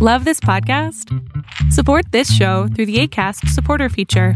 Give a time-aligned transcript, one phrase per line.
[0.00, 1.12] Love this podcast?
[1.72, 4.34] Support this show through the ACAST supporter feature.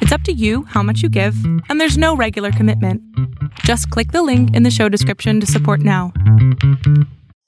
[0.00, 1.36] It's up to you how much you give,
[1.68, 3.00] and there's no regular commitment.
[3.60, 6.12] Just click the link in the show description to support now.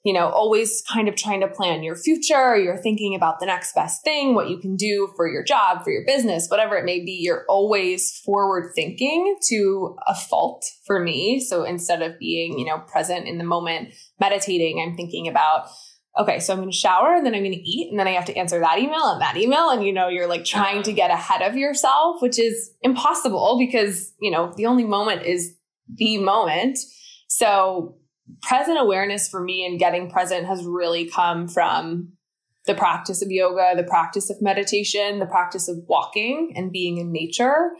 [0.05, 2.55] You know, always kind of trying to plan your future.
[2.55, 5.91] You're thinking about the next best thing, what you can do for your job, for
[5.91, 7.19] your business, whatever it may be.
[7.21, 11.41] You're always forward thinking to a fault for me.
[11.41, 15.67] So instead of being, you know, present in the moment, meditating, I'm thinking about
[16.17, 18.11] okay, so I'm going to shower and then I'm going to eat and then I
[18.11, 19.69] have to answer that email and that email.
[19.69, 24.13] And, you know, you're like trying to get ahead of yourself, which is impossible because,
[24.19, 25.55] you know, the only moment is
[25.93, 26.79] the moment.
[27.27, 27.97] So
[28.41, 32.13] present awareness for me and getting present has really come from
[32.65, 37.11] the practice of yoga, the practice of meditation, the practice of walking and being in
[37.11, 37.71] nature.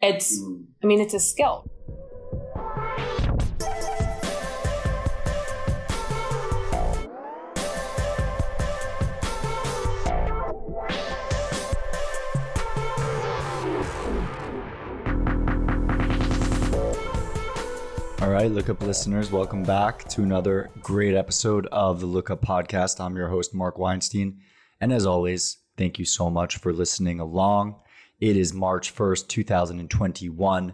[0.00, 0.64] It's, mm.
[0.82, 1.70] I mean, it's a skill.
[18.34, 22.98] Right, Lookup listeners, welcome back to another great episode of the Look Up Podcast.
[22.98, 24.40] I'm your host, Mark Weinstein.
[24.80, 27.76] And as always, thank you so much for listening along.
[28.18, 30.72] It is March 1st, 2021.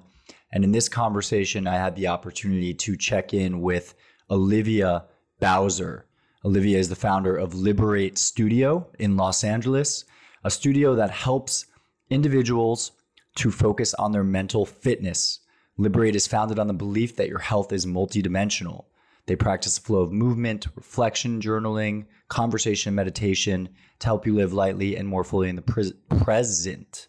[0.53, 3.94] And in this conversation, I had the opportunity to check in with
[4.31, 5.05] Olivia
[5.38, 6.06] Bowser.
[6.47, 10.06] Olivia is the founder of Liberate Studio in Los Angeles,
[10.44, 11.66] a studio that helps
[12.08, 12.92] individuals
[13.34, 15.41] to focus on their mental fitness
[15.81, 18.84] Liberate is founded on the belief that your health is multidimensional.
[19.25, 24.53] They practice a flow of movement, reflection, journaling, conversation, and meditation to help you live
[24.53, 27.09] lightly and more fully in the pre- present.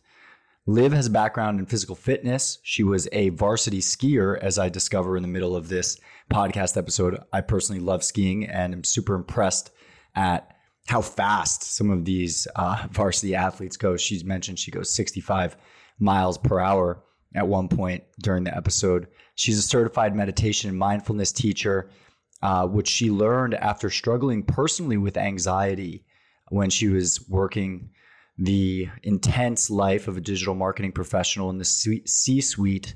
[0.66, 2.59] Liv has a background in physical fitness.
[2.63, 6.00] She was a varsity skier, as I discover in the middle of this
[6.31, 7.22] podcast episode.
[7.33, 9.69] I personally love skiing and am super impressed
[10.16, 10.56] at
[10.88, 13.97] how fast some of these uh, varsity athletes go.
[13.97, 15.58] She's mentioned she goes 65
[16.00, 17.03] miles per hour
[17.36, 19.08] at one point during the episode.
[19.36, 21.90] She's a certified meditation and mindfulness teacher,
[22.42, 26.06] uh, which she learned after struggling personally with anxiety
[26.50, 27.90] when she was working
[28.38, 32.96] the intense life of a digital marketing professional in the C suite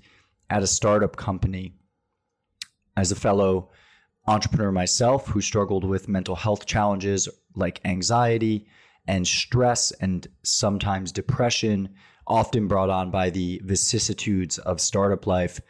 [0.49, 1.73] at a startup company.
[2.97, 3.69] As a fellow
[4.27, 8.67] entrepreneur myself who struggled with mental health challenges like anxiety
[9.07, 11.93] and stress and sometimes depression,
[12.27, 15.61] often brought on by the vicissitudes of startup life,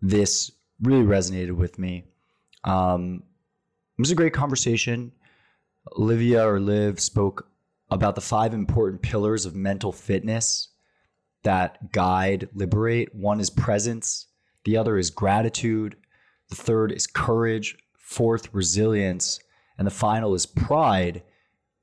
[0.00, 0.50] this
[0.82, 2.04] really resonated with me.
[2.64, 3.22] Um,
[3.96, 5.12] it was a great conversation.
[5.98, 7.48] Olivia or Liv spoke
[7.90, 10.68] about the five important pillars of mental fitness
[11.42, 13.14] that guide Liberate.
[13.14, 14.26] One is presence,
[14.64, 15.96] the other is gratitude,
[16.48, 19.38] the third is courage, fourth, resilience,
[19.78, 21.22] and the final is pride,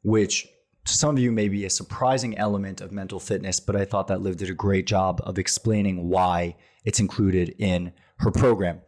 [0.04, 0.48] which
[0.86, 4.08] to some of you may be a surprising element of mental fitness, but I thought
[4.08, 6.56] that Liv did a great job of explaining why
[6.86, 8.82] it's included in her program.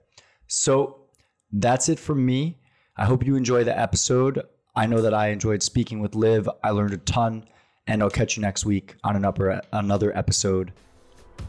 [0.48, 1.06] So
[1.52, 2.60] that's it from me.
[2.98, 4.42] I hope you enjoy the episode.
[4.76, 6.50] I know that I enjoyed speaking with Liv.
[6.64, 7.46] I learned a ton,
[7.86, 10.74] and I'll catch you next week on another, another episode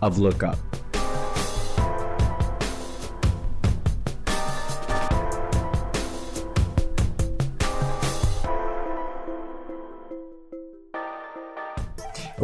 [0.02, 0.58] of Look Up.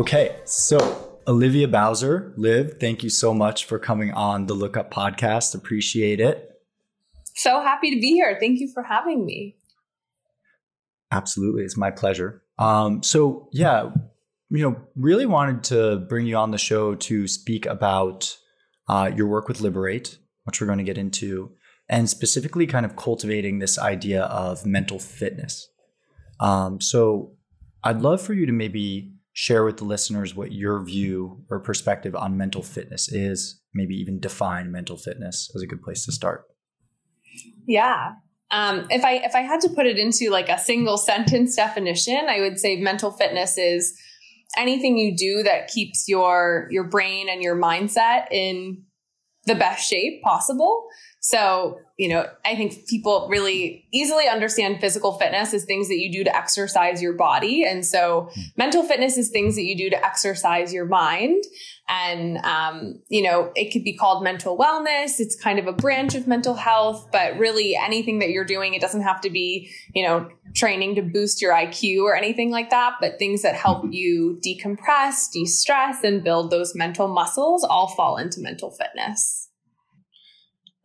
[0.00, 5.54] Okay, so Olivia Bowser, Liv, thank you so much for coming on the Lookup podcast.
[5.54, 6.58] Appreciate it.
[7.34, 8.34] So happy to be here.
[8.40, 9.56] Thank you for having me.
[11.12, 12.42] Absolutely, it's my pleasure.
[12.58, 13.90] Um, so yeah,
[14.48, 18.38] you know, really wanted to bring you on the show to speak about
[18.88, 21.52] uh, your work with Liberate, which we're going to get into,
[21.90, 25.68] and specifically kind of cultivating this idea of mental fitness.
[26.40, 27.32] Um, so
[27.84, 32.14] I'd love for you to maybe share with the listeners what your view or perspective
[32.14, 36.44] on mental fitness is, maybe even define mental fitness as a good place to start.
[37.66, 38.12] Yeah.
[38.50, 42.26] Um, if I if I had to put it into like a single sentence definition,
[42.28, 43.96] I would say mental fitness is
[44.58, 48.82] anything you do that keeps your your brain and your mindset in
[49.44, 50.88] the best shape possible.
[51.22, 56.10] So, you know, I think people really easily understand physical fitness as things that you
[56.10, 57.62] do to exercise your body.
[57.62, 58.40] And so hmm.
[58.56, 61.44] mental fitness is things that you do to exercise your mind.
[61.90, 65.20] And, um, you know, it could be called mental wellness.
[65.20, 68.80] It's kind of a branch of mental health, but really anything that you're doing, it
[68.80, 72.94] doesn't have to be, you know, training to boost your IQ or anything like that,
[72.98, 73.92] but things that help mm-hmm.
[73.92, 79.49] you decompress, de stress, and build those mental muscles all fall into mental fitness.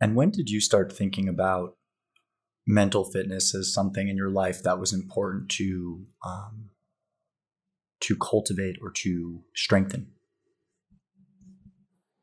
[0.00, 1.76] And when did you start thinking about
[2.66, 6.70] mental fitness as something in your life that was important to um,
[8.00, 10.08] to cultivate or to strengthen?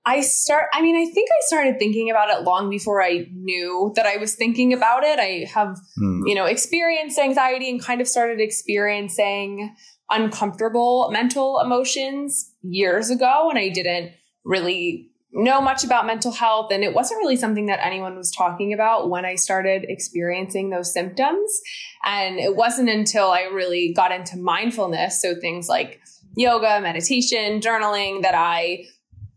[0.05, 3.93] I start I mean I think I started thinking about it long before I knew
[3.95, 5.17] that I was thinking about it.
[5.17, 6.21] I have mm.
[6.25, 9.73] you know experienced anxiety and kind of started experiencing
[10.09, 14.11] uncomfortable mental emotions years ago and I didn't
[14.43, 18.71] really know much about mental health and it wasn't really something that anyone was talking
[18.71, 21.61] about when I started experiencing those symptoms
[22.05, 25.99] and it wasn't until I really got into mindfulness so things like
[26.35, 28.85] yoga, meditation, journaling that I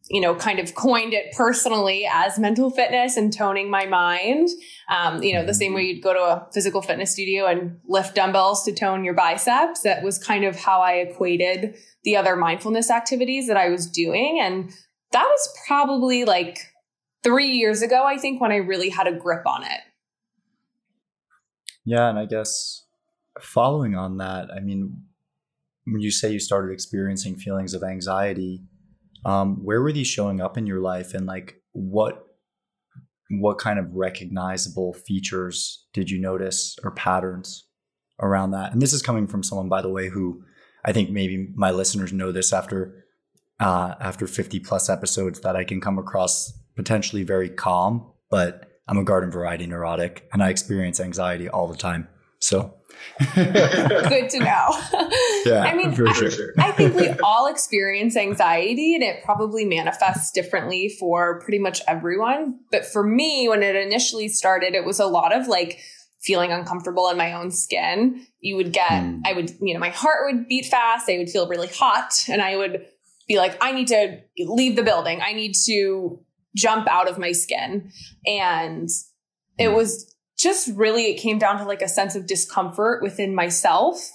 [0.08, 4.48] you know, kind of coined it personally as mental fitness and toning my mind.
[4.88, 8.14] Um, you know, the same way you'd go to a physical fitness studio and lift
[8.14, 9.82] dumbbells to tone your biceps.
[9.82, 14.38] That was kind of how I equated the other mindfulness activities that I was doing.
[14.40, 14.72] And
[15.12, 16.58] that was probably like
[17.22, 19.80] three years ago, I think, when I really had a grip on it.
[21.84, 22.08] Yeah.
[22.08, 22.84] And I guess
[23.40, 25.02] following on that, I mean,
[25.84, 28.62] when you say you started experiencing feelings of anxiety,
[29.24, 32.22] um, where were these showing up in your life, and like what
[33.28, 37.66] what kind of recognizable features did you notice or patterns
[38.20, 38.72] around that?
[38.72, 40.44] And this is coming from someone, by the way, who
[40.84, 43.04] I think maybe my listeners know this after
[43.60, 48.98] uh, after 50 plus episodes that I can come across potentially very calm, but I'm
[48.98, 52.08] a garden variety neurotic and I experience anxiety all the time.
[52.38, 52.74] So
[53.34, 54.68] good to know.
[55.46, 56.54] Yeah, I mean, I, sure.
[56.58, 62.58] I think we all experience anxiety and it probably manifests differently for pretty much everyone.
[62.72, 65.78] But for me, when it initially started, it was a lot of like
[66.20, 68.26] feeling uncomfortable in my own skin.
[68.40, 69.20] You would get, mm.
[69.24, 71.08] I would, you know, my heart would beat fast.
[71.08, 72.84] I would feel really hot and I would
[73.26, 75.20] be like, I need to leave the building.
[75.22, 76.20] I need to
[76.54, 77.90] jump out of my skin.
[78.26, 78.88] And
[79.58, 84.10] it was just really it came down to like a sense of discomfort within myself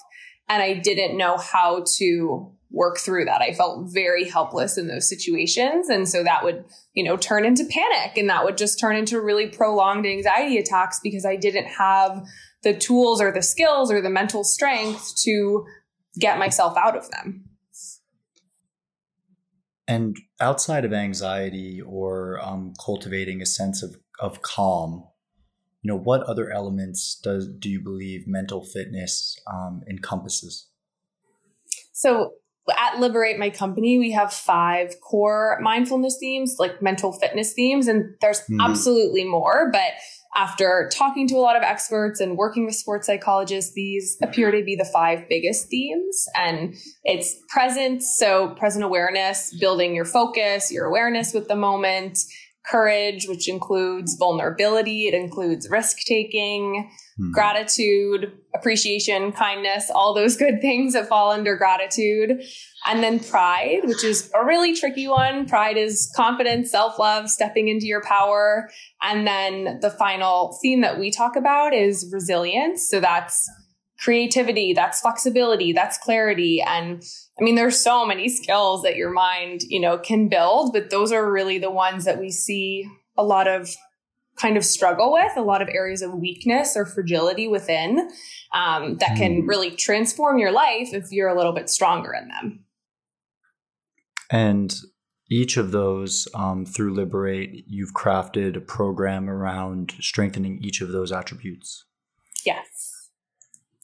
[0.48, 5.10] and i didn't know how to work through that i felt very helpless in those
[5.10, 6.64] situations and so that would
[6.94, 11.00] you know turn into panic and that would just turn into really prolonged anxiety attacks
[11.04, 12.24] because i didn't have
[12.64, 15.66] the tools or the skills or the mental strength to
[16.20, 17.46] get myself out of them
[19.92, 25.04] and outside of anxiety or um, cultivating a sense of, of calm
[25.82, 30.68] you know what other elements does do you believe mental fitness um, encompasses
[31.92, 32.34] so
[32.78, 38.16] at liberate my company we have five core mindfulness themes like mental fitness themes and
[38.22, 38.62] there's mm-hmm.
[38.62, 39.92] absolutely more but
[40.36, 44.64] after talking to a lot of experts and working with sports psychologists these appear to
[44.64, 46.26] be the five biggest themes.
[46.36, 52.18] And it's presence so present awareness building your focus your awareness with the moment
[52.66, 57.32] courage, which includes vulnerability, it includes risk taking, hmm.
[57.32, 62.42] gratitude, appreciation, kindness, all those good things that fall under gratitude.
[62.86, 65.48] And then pride, which is a really tricky one.
[65.48, 68.70] Pride is confidence, self love, stepping into your power.
[69.02, 72.90] And then the final theme that we talk about is resilience.
[72.90, 73.50] So that's
[74.00, 76.62] creativity, that's flexibility, that's clarity.
[76.62, 77.04] And
[77.42, 81.12] I mean, there's so many skills that your mind, you know, can build, but those
[81.12, 83.68] are really the ones that we see a lot of
[84.38, 88.12] kind of struggle with, a lot of areas of weakness or fragility within
[88.54, 89.48] um, that can hmm.
[89.48, 92.66] really transform your life if you're a little bit stronger in them.
[94.30, 94.76] And
[95.30, 101.12] each of those um, through Liberate, you've crafted a program around strengthening each of those
[101.12, 101.86] attributes.
[102.46, 103.10] Yes.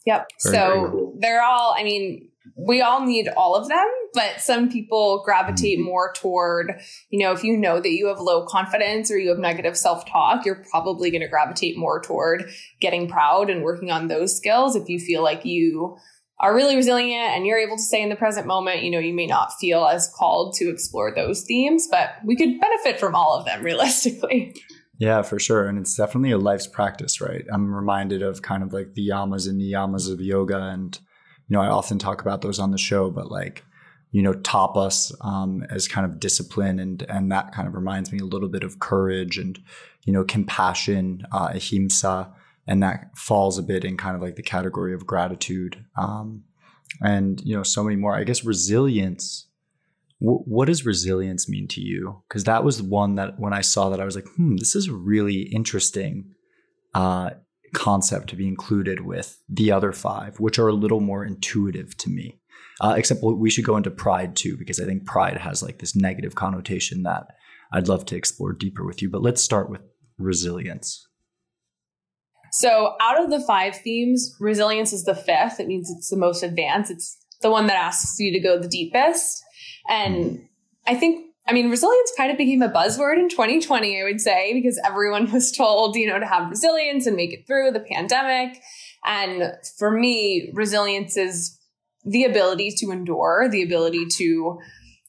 [0.06, 0.28] Yep.
[0.44, 1.16] Very, so very cool.
[1.20, 5.86] they're all, I mean, we all need all of them, but some people gravitate mm-hmm.
[5.86, 9.38] more toward, you know, if you know that you have low confidence or you have
[9.38, 12.50] negative self talk, you're probably going to gravitate more toward
[12.80, 14.76] getting proud and working on those skills.
[14.76, 15.96] If you feel like you
[16.40, 19.14] are really resilient and you're able to stay in the present moment, you know, you
[19.14, 23.34] may not feel as called to explore those themes, but we could benefit from all
[23.34, 24.54] of them realistically.
[24.98, 25.68] Yeah, for sure.
[25.68, 27.44] And it's definitely a life's practice, right?
[27.52, 30.60] I'm reminded of kind of like the yamas and niyamas of yoga.
[30.60, 30.98] And,
[31.48, 33.64] you know, I often talk about those on the show, but like,
[34.10, 36.78] you know, tapas um, as kind of discipline.
[36.78, 39.58] And, and that kind of reminds me a little bit of courage and,
[40.04, 42.32] you know, compassion, uh, ahimsa.
[42.66, 45.84] And that falls a bit in kind of like the category of gratitude.
[45.96, 46.44] Um,
[47.02, 48.14] and, you know, so many more.
[48.14, 49.46] I guess resilience
[50.20, 52.22] what does resilience mean to you?
[52.28, 54.90] Because that was one that when I saw that, I was like, hmm, this is
[54.90, 56.34] really interesting
[56.94, 57.30] uh,
[57.72, 62.10] concept to be included with the other five, which are a little more intuitive to
[62.10, 62.38] me.
[62.80, 65.96] Uh, except we should go into pride too, because I think pride has like this
[65.96, 67.26] negative connotation that
[67.72, 69.10] I'd love to explore deeper with you.
[69.10, 69.80] But let's start with
[70.16, 71.08] resilience.
[72.52, 75.60] So, out of the five themes, resilience is the fifth.
[75.60, 76.90] It means it's the most advanced.
[76.90, 79.42] It's the one that asks you to go the deepest.
[79.88, 80.48] And
[80.86, 84.52] I think, I mean, resilience kind of became a buzzword in 2020, I would say,
[84.52, 88.60] because everyone was told, you know, to have resilience and make it through the pandemic.
[89.04, 91.58] And for me, resilience is
[92.04, 94.58] the ability to endure, the ability to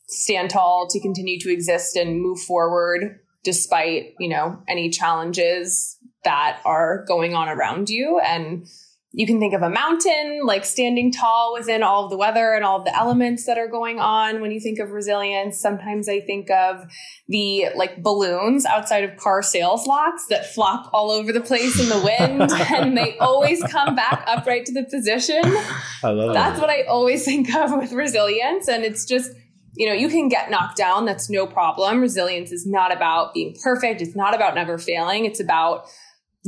[0.08, 6.62] stand tall, to continue to exist and move forward despite, you know, any challenges that
[6.65, 8.19] are going on around you.
[8.19, 8.65] And
[9.12, 12.63] you can think of a mountain like standing tall within all of the weather and
[12.63, 16.20] all of the elements that are going on when you think of resilience sometimes i
[16.20, 16.86] think of
[17.28, 21.89] the like balloons outside of car sales lots that flop all over the place in
[21.89, 25.42] the wind and they always come back upright to the position
[26.04, 26.62] i love that's that.
[26.62, 29.32] what i always think of with resilience and it's just
[29.75, 31.06] you know, you can get knocked down.
[31.06, 32.01] That's no problem.
[32.01, 34.01] Resilience is not about being perfect.
[34.01, 35.24] It's not about never failing.
[35.24, 35.86] It's about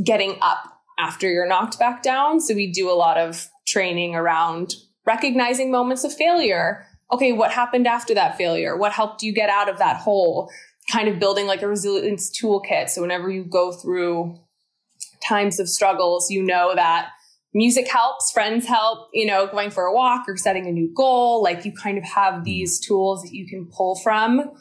[0.04, 0.71] getting up
[1.02, 2.40] after you're knocked back down.
[2.40, 6.86] So we do a lot of training around recognizing moments of failure.
[7.12, 8.78] Okay, what happened after that failure?
[8.78, 10.50] What helped you get out of that hole?
[10.92, 12.90] Kind of building like a resilience toolkit.
[12.90, 14.40] So whenever you go through
[15.28, 17.10] times of struggles, you know that
[17.54, 21.42] music helps, friends help, you know, going for a walk or setting a new goal.
[21.42, 24.52] Like you kind of have these tools that you can pull from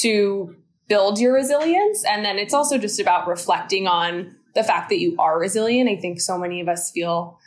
[0.00, 0.56] to
[0.88, 2.04] build your resilience.
[2.04, 5.90] And then it's also just about reflecting on the fact that you are resilient.
[5.90, 7.38] I think so many of us feel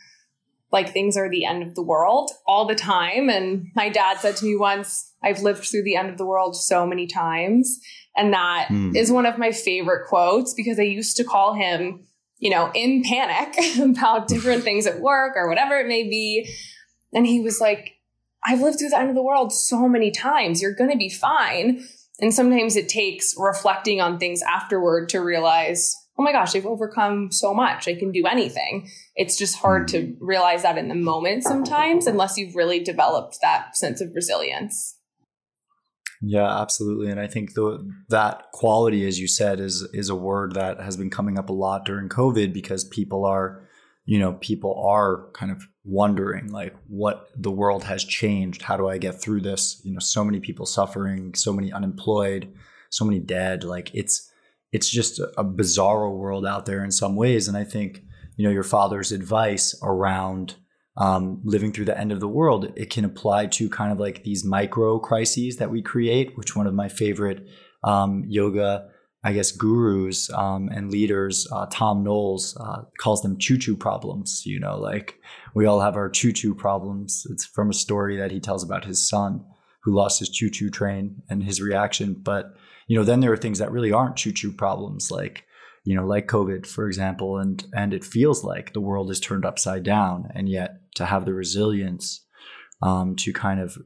[0.72, 3.30] like things are the end of the world all the time.
[3.30, 6.56] And my dad said to me once, I've lived through the end of the world
[6.56, 7.80] so many times.
[8.16, 8.96] And that mm.
[8.96, 12.06] is one of my favorite quotes because I used to call him,
[12.40, 16.50] you know, in panic about different things at work or whatever it may be.
[17.14, 17.94] And he was like,
[18.46, 20.62] I've lived through the end of the world so many times.
[20.62, 21.86] You're going to be fine.
[22.20, 27.32] And sometimes it takes reflecting on things afterward to realize, oh my gosh, I've overcome
[27.32, 27.88] so much.
[27.88, 28.90] I can do anything.
[29.16, 30.26] It's just hard to hmm.
[30.26, 34.96] realize that in the moment sometimes, unless you've really developed that sense of resilience.
[36.22, 37.12] Yeah, absolutely.
[37.12, 40.98] And I think the, that quality, as you said, is is a word that has
[40.98, 43.62] been coming up a lot during COVID because people are,
[44.06, 48.64] you know, people are kind of wondering like what the world has changed.
[48.64, 49.80] How do I get through this?
[49.84, 52.52] You know, so many people suffering, so many unemployed,
[52.90, 53.64] so many dead.
[53.64, 54.32] Like it's
[54.72, 57.48] it's just a, bizarro world out there in some ways.
[57.48, 58.04] And I think,
[58.36, 60.56] you know, your father's advice around
[60.98, 64.24] um, living through the end of the world, it can apply to kind of like
[64.24, 67.48] these micro crises that we create, which one of my favorite
[67.84, 68.90] um, yoga,
[69.24, 74.44] I guess, gurus um, and leaders, uh, Tom Knowles, uh, calls them choo choo problems.
[74.46, 75.20] You know, like
[75.54, 77.26] we all have our choo choo problems.
[77.30, 79.46] It's from a story that he tells about his son
[79.84, 82.16] who lost his choo choo train and his reaction.
[82.22, 82.56] But
[82.88, 85.44] you know, then there are things that really aren't choo choo problems, like
[85.84, 89.46] you know, like COVID, for example, and and it feels like the world is turned
[89.46, 92.26] upside down, and yet to have the resilience
[92.82, 93.78] um, to kind of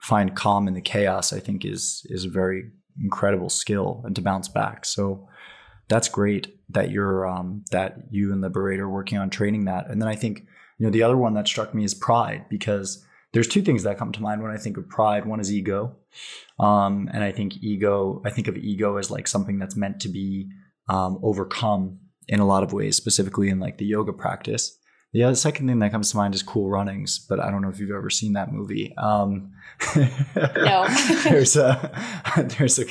[0.00, 2.70] find calm in the chaos, I think is is a very
[3.02, 4.84] incredible skill, and to bounce back.
[4.84, 5.28] So
[5.88, 10.00] that's great that you're um, that you and Liberate are working on training that, and
[10.00, 10.46] then I think
[10.78, 13.98] you know the other one that struck me is pride because there's two things that
[13.98, 15.24] come to mind when I think of pride.
[15.24, 15.96] One is ego.
[16.58, 20.08] Um, and I think ego, I think of ego as like something that's meant to
[20.08, 20.50] be
[20.88, 21.98] um, overcome
[22.28, 24.78] in a lot of ways, specifically in like the yoga practice.
[25.12, 27.68] The other second thing that comes to mind is Cool Runnings, but I don't know
[27.68, 28.94] if you've ever seen that movie.
[28.96, 29.52] Um,
[29.96, 30.86] no.
[31.24, 31.92] there's a
[32.58, 32.86] there's a,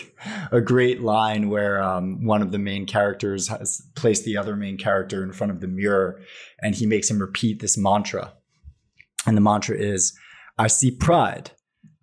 [0.52, 4.78] a great line where um, one of the main characters has placed the other main
[4.78, 6.22] character in front of the mirror,
[6.62, 8.34] and he makes him repeat this mantra,
[9.26, 10.14] and the mantra is,
[10.58, 11.52] "I see pride,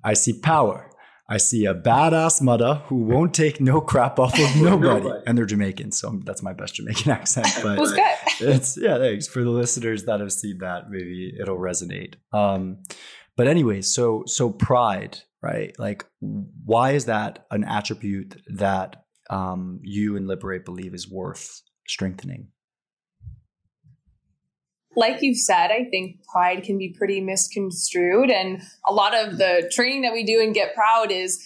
[0.04, 0.90] I see power,
[1.30, 5.04] I see a badass mother who won't take no crap off of nobody.
[5.04, 5.22] nobody.
[5.26, 7.48] And they're Jamaican, so that's my best Jamaican accent.
[7.62, 8.02] But was good.
[8.40, 9.28] it's yeah, thanks.
[9.28, 12.14] For the listeners that have seen that, maybe it'll resonate.
[12.32, 12.78] Um,
[13.36, 15.78] but anyway, so so pride, right?
[15.78, 22.48] Like why is that an attribute that um, you and Liberate believe is worth strengthening?
[24.96, 28.30] Like you've said, I think pride can be pretty misconstrued.
[28.30, 31.44] And a lot of the training that we do in Get Proud is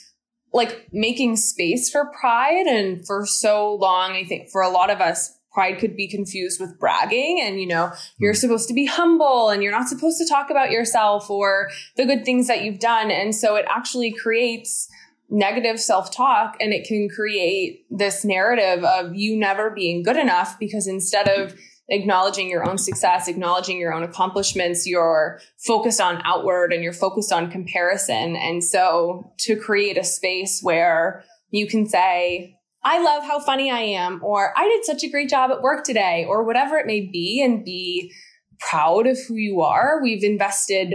[0.52, 2.66] like making space for pride.
[2.66, 6.60] And for so long, I think for a lot of us, pride could be confused
[6.60, 7.40] with bragging.
[7.42, 8.38] And, you know, you're hmm.
[8.38, 12.24] supposed to be humble and you're not supposed to talk about yourself or the good
[12.24, 13.10] things that you've done.
[13.10, 14.88] And so it actually creates
[15.28, 20.58] negative self talk and it can create this narrative of you never being good enough
[20.58, 21.54] because instead of
[21.92, 27.32] acknowledging your own success, acknowledging your own accomplishments, you're focused on outward and you're focused
[27.32, 28.34] on comparison.
[28.34, 33.80] And so to create a space where you can say, I love how funny I
[33.80, 37.02] am, or I did such a great job at work today, or whatever it may
[37.02, 38.12] be, and be
[38.58, 40.00] proud of who you are.
[40.02, 40.94] We've invested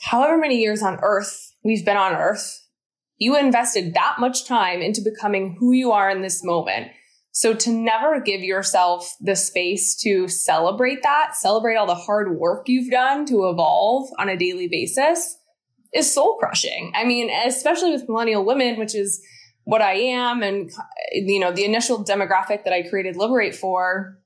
[0.00, 2.66] however many years on earth we've been on earth.
[3.18, 6.88] You invested that much time into becoming who you are in this moment.
[7.34, 12.68] So to never give yourself the space to celebrate that, celebrate all the hard work
[12.68, 15.36] you've done to evolve on a daily basis
[15.92, 16.92] is soul crushing.
[16.94, 19.20] I mean, especially with millennial women, which is
[19.64, 20.70] what I am and
[21.10, 24.18] you know the initial demographic that I created Liberate for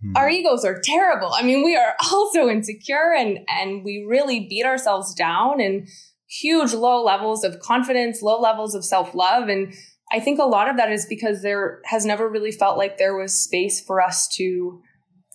[0.00, 0.16] hmm.
[0.16, 1.32] our egos are terrible.
[1.34, 5.88] I mean, we are also insecure and and we really beat ourselves down and
[6.26, 9.74] huge low levels of confidence, low levels of self-love and
[10.12, 13.16] I think a lot of that is because there has never really felt like there
[13.16, 14.82] was space for us to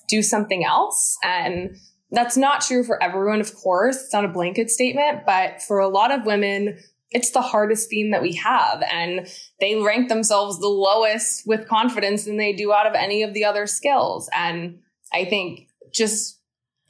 [0.10, 1.78] do something else and
[2.12, 3.98] that's not true for everyone, of course.
[3.98, 6.78] It's not a blanket statement, but for a lot of women,
[7.12, 8.84] it's the hardest theme that we have.
[8.92, 9.28] And
[9.60, 13.46] they rank themselves the lowest with confidence than they do out of any of the
[13.46, 14.30] other skills.
[14.34, 14.80] And
[15.14, 16.40] I think just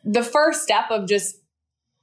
[0.03, 1.37] the first step of just,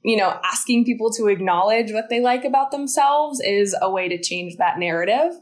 [0.05, 4.21] you know, asking people to acknowledge what they like about themselves is a way to
[4.21, 5.33] change that narrative.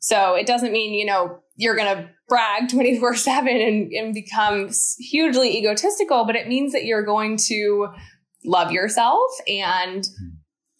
[0.00, 4.70] So it doesn't mean, you know, you're going to brag 24 7 and, and become
[4.98, 7.88] hugely egotistical, but it means that you're going to
[8.44, 10.08] love yourself and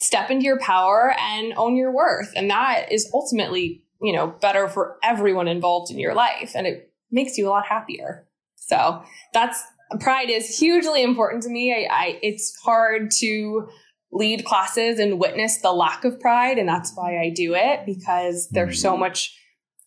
[0.01, 2.33] step into your power and own your worth.
[2.35, 6.53] And that is ultimately, you know, better for everyone involved in your life.
[6.55, 8.27] And it makes you a lot happier.
[8.57, 9.03] So
[9.35, 9.63] that's
[9.99, 11.75] pride is hugely important to me.
[11.75, 13.69] I, I it's hard to
[14.13, 16.59] lead classes and witness the lack of pride.
[16.59, 19.01] And that's why I do it because there's so mm-hmm.
[19.01, 19.37] much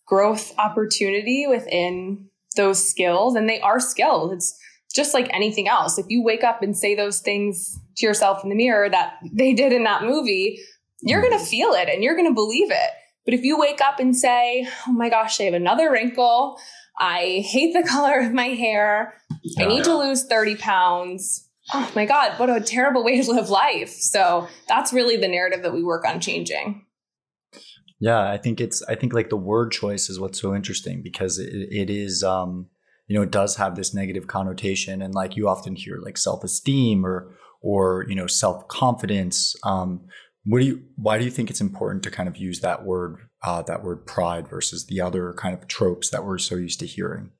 [0.06, 3.34] growth opportunity within those skills.
[3.34, 4.32] And they are skills.
[4.32, 4.58] It's
[4.94, 5.98] just like anything else.
[5.98, 9.52] If you wake up and say those things to yourself in the mirror that they
[9.52, 10.60] did in that movie,
[11.02, 11.46] you're going to mm-hmm.
[11.46, 12.90] feel it and you're going to believe it.
[13.24, 16.58] But if you wake up and say, oh my gosh, I have another wrinkle.
[16.98, 19.14] I hate the color of my hair.
[19.58, 21.43] I need to lose 30 pounds.
[21.72, 23.90] Oh my God, what a terrible way to live life.
[23.90, 26.84] So that's really the narrative that we work on changing.
[28.00, 31.38] Yeah, I think it's, I think like the word choice is what's so interesting because
[31.38, 32.66] it, it is, um,
[33.06, 35.00] you know, it does have this negative connotation.
[35.00, 39.56] And like you often hear like self esteem or, or you know self confidence.
[39.64, 40.06] Um,
[40.44, 40.82] what do you?
[40.96, 44.06] Why do you think it's important to kind of use that word, uh, that word
[44.06, 47.30] pride, versus the other kind of tropes that we're so used to hearing?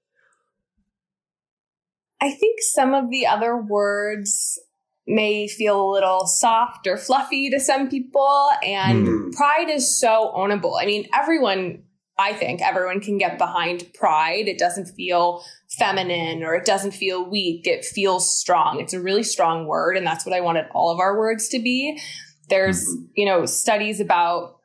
[2.21, 4.59] I think some of the other words
[5.07, 9.33] may feel a little soft or fluffy to some people, and mm.
[9.33, 10.81] pride is so ownable.
[10.81, 11.83] I mean, everyone
[12.17, 14.47] I think everyone can get behind pride.
[14.47, 17.67] It doesn't feel feminine or it doesn't feel weak.
[17.67, 18.81] It feels strong.
[18.81, 19.97] It's a really strong word.
[19.97, 22.01] And that's what I wanted all of our words to be.
[22.49, 23.05] There's, mm-hmm.
[23.17, 24.59] you know, studies about,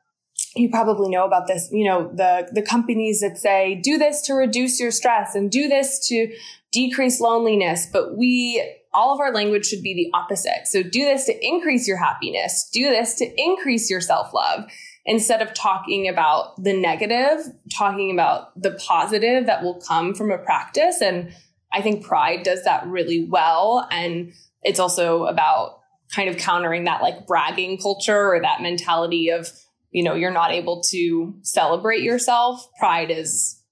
[0.54, 4.34] you probably know about this, you know, the, the companies that say, do this to
[4.34, 6.32] reduce your stress and do this to
[6.72, 7.86] decrease loneliness.
[7.92, 10.66] But we, all of our language should be the opposite.
[10.66, 12.68] So do this to increase your happiness.
[12.72, 14.70] Do this to increase your self love
[15.06, 17.38] instead of talking about the negative,
[17.76, 21.00] talking about the positive that will come from a practice.
[21.00, 21.32] And
[21.72, 23.86] I think pride does that really well.
[23.90, 25.78] And it's also about
[26.14, 29.48] kind of countering that like bragging culture or that mentality of,
[29.90, 32.68] you know, you're not able to celebrate yourself.
[32.78, 33.62] Pride is,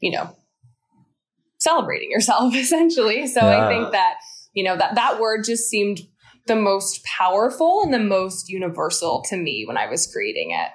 [0.00, 0.36] you know,
[1.66, 3.26] celebrating yourself essentially.
[3.26, 3.66] So yeah.
[3.66, 4.14] I think that,
[4.52, 6.00] you know, that that word just seemed
[6.46, 10.70] the most powerful and the most universal to me when I was creating it.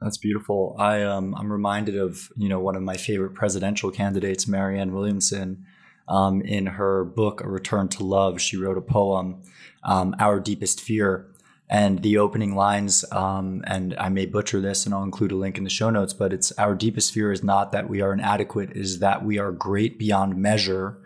[0.00, 0.76] That's beautiful.
[0.78, 5.64] I um, I'm reminded of you know one of my favorite presidential candidates, Marianne Williamson.
[6.08, 9.42] Um, in her book A Return to Love, she wrote a poem,
[9.84, 11.31] um, "Our Deepest Fear,"
[11.72, 13.02] and the opening lines.
[13.10, 16.12] Um, and I may butcher this, and I'll include a link in the show notes.
[16.12, 19.50] But it's our deepest fear is not that we are inadequate; is that we are
[19.50, 20.98] great beyond measure.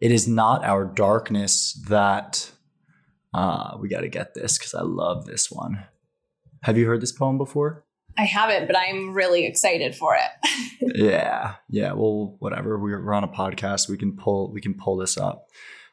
[0.00, 2.50] It is not our darkness that
[3.32, 5.82] uh, we got to get this because I love this one.
[6.62, 7.84] Have you heard this poem before?
[8.18, 10.92] I haven't, but I'm really excited for it.
[10.94, 11.92] yeah, yeah.
[11.94, 12.78] Well, whatever.
[12.78, 13.88] We're on a podcast.
[13.88, 14.52] We can pull.
[14.52, 15.46] We can pull this up.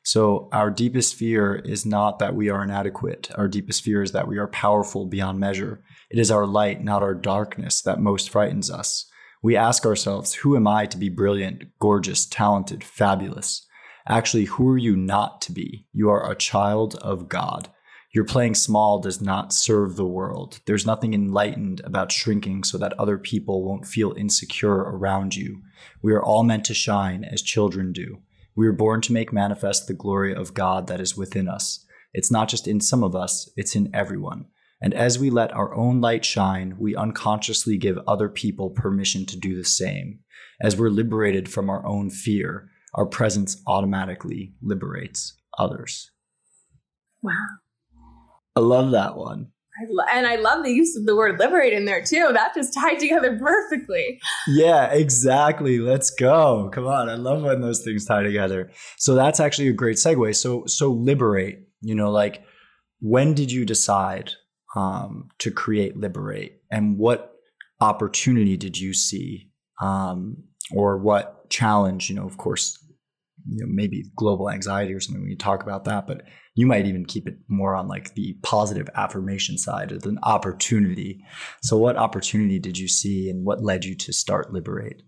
[0.04, 3.30] So our deepest fear is not that we are inadequate.
[3.36, 5.84] Our deepest fear is that we are powerful beyond measure.
[6.10, 9.06] It is our light, not our darkness, that most frightens us.
[9.44, 13.66] We ask ourselves, who am I to be brilliant, gorgeous, talented, fabulous?
[14.08, 15.86] Actually, who are you not to be?
[15.94, 17.70] You are a child of God.
[18.12, 20.62] Your playing small does not serve the world.
[20.66, 25.62] There's nothing enlightened about shrinking so that other people won't feel insecure around you.
[26.02, 28.24] We are all meant to shine as children do.
[28.60, 31.86] We are born to make manifest the glory of God that is within us.
[32.14, 34.48] It's not just in some of us, it's in everyone.
[34.82, 39.40] And as we let our own light shine, we unconsciously give other people permission to
[39.40, 40.20] do the same.
[40.60, 46.12] As we're liberated from our own fear, our presence automatically liberates others.
[47.24, 47.32] Wow.
[48.58, 49.54] I love that one.
[49.80, 52.30] I and I love the use of the word liberate in there too.
[52.34, 54.20] That just tied together perfectly.
[54.48, 55.80] Yeah, exactly.
[55.80, 56.70] Let's go.
[56.74, 57.10] Come on.
[57.10, 58.72] I love when those things tie together.
[58.98, 60.36] So that's actually a great segue.
[60.36, 62.44] So so liberate, you know, like
[63.00, 64.32] when did you decide
[64.76, 67.34] um, to create liberate and what
[67.82, 69.50] opportunity did you see
[69.82, 70.38] um,
[70.74, 72.78] or what challenge, you know, of course,
[73.52, 76.24] you know, maybe global anxiety or something when you talk about that, but
[76.56, 81.24] you might even keep it more on like the positive affirmation side of an opportunity.
[81.62, 85.02] So what opportunity did you see and what led you to start Liberate?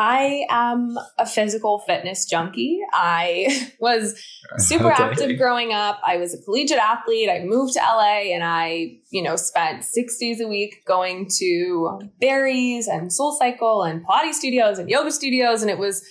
[0.00, 2.80] I am a physical fitness junkie.
[2.90, 4.18] I was
[4.56, 5.02] super okay.
[5.02, 6.00] active growing up.
[6.02, 7.28] I was a collegiate athlete.
[7.28, 12.00] I moved to LA and I, you know, spent six days a week going to
[12.18, 15.60] Barry's and Soul Cycle and Pilates studios and yoga studios.
[15.60, 16.02] And it was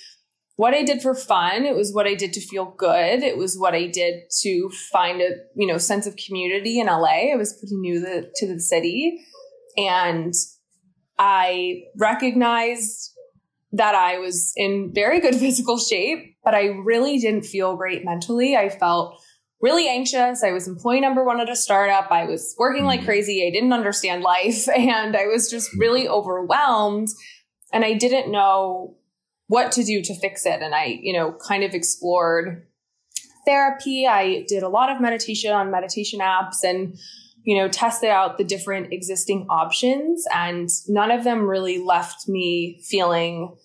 [0.59, 1.63] what I did for fun.
[1.63, 3.23] It was what I did to feel good.
[3.23, 7.31] It was what I did to find a, you know, sense of community in LA.
[7.31, 9.23] I was pretty new the, to the city
[9.77, 10.33] and
[11.17, 13.13] I recognized
[13.71, 18.57] that I was in very good physical shape, but I really didn't feel great mentally.
[18.57, 19.17] I felt
[19.61, 20.43] really anxious.
[20.43, 22.11] I was employee number one at a startup.
[22.11, 23.05] I was working like mm.
[23.05, 23.47] crazy.
[23.47, 27.07] I didn't understand life and I was just really overwhelmed
[27.71, 28.97] and I didn't know
[29.49, 30.61] what to do to fix it.
[30.61, 32.67] And I, you know, kind of explored
[33.45, 34.05] therapy.
[34.07, 36.95] I did a lot of meditation on meditation apps and,
[37.43, 40.23] you know, tested out the different existing options.
[40.31, 43.57] And none of them really left me feeling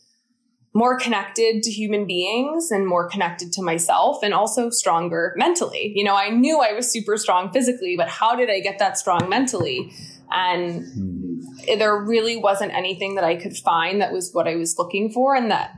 [0.73, 5.93] more connected to human beings and more connected to myself and also stronger mentally.
[5.95, 8.97] You know, I knew I was super strong physically, but how did I get that
[8.97, 9.93] strong mentally?
[10.35, 11.79] And hmm.
[11.79, 15.35] there really wasn't anything that I could find that was what I was looking for
[15.35, 15.73] and that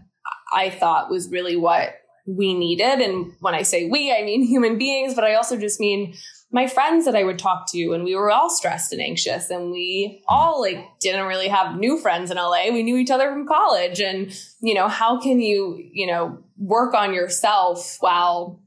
[0.55, 1.95] I thought was really what
[2.27, 3.01] we needed.
[3.01, 6.15] And when I say we, I mean human beings, but I also just mean
[6.53, 9.71] my friends that I would talk to and we were all stressed and anxious and
[9.71, 12.71] we all like didn't really have new friends in LA.
[12.71, 16.95] We knew each other from college and you know, how can you, you know, work
[16.95, 18.61] on yourself while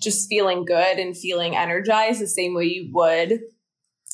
[0.00, 3.40] just feeling good and feeling energized the same way you would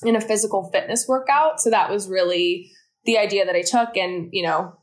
[0.02, 1.60] in a physical fitness workout.
[1.60, 2.70] So that was really
[3.04, 3.96] the idea that I took.
[3.96, 4.78] And, you know,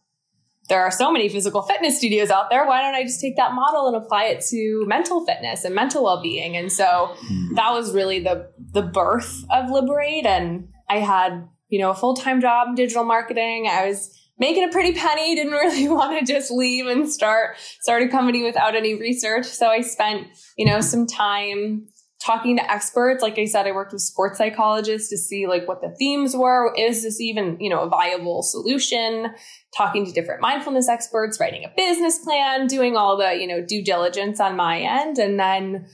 [0.67, 2.65] there are so many physical fitness studios out there.
[2.65, 6.03] Why don't I just take that model and apply it to mental fitness and mental
[6.03, 6.57] well-being?
[6.57, 7.53] And so hmm.
[7.55, 10.25] that was really the the birth of Liberate.
[10.25, 13.67] And I had, you know, a full-time job in digital marketing.
[13.69, 18.01] I was making a pretty penny, didn't really want to just leave and start start
[18.01, 19.45] a company without any research.
[19.45, 21.87] So I spent, you know, some time
[22.25, 25.81] talking to experts like i said i worked with sports psychologists to see like what
[25.81, 26.73] the themes were.
[26.77, 29.33] Is this even you know a viable solution?
[29.77, 33.83] Talking to different mindfulness experts writing a business plan doing all the you know due
[33.83, 35.17] diligence on my end.
[35.17, 35.87] And then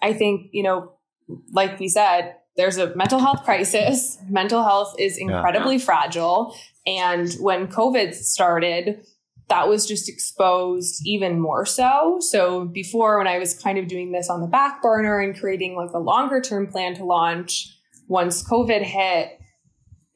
[0.00, 0.92] i think you know
[1.52, 4.18] like we said there's a mental health crisis.
[4.28, 5.84] Mental health is incredibly yeah.
[5.84, 6.54] fragile.
[6.86, 9.06] And when covid started
[9.52, 12.16] that was just exposed even more so.
[12.20, 15.76] So before when I was kind of doing this on the back burner and creating
[15.76, 17.68] like a longer term plan to launch,
[18.08, 19.38] once COVID hit,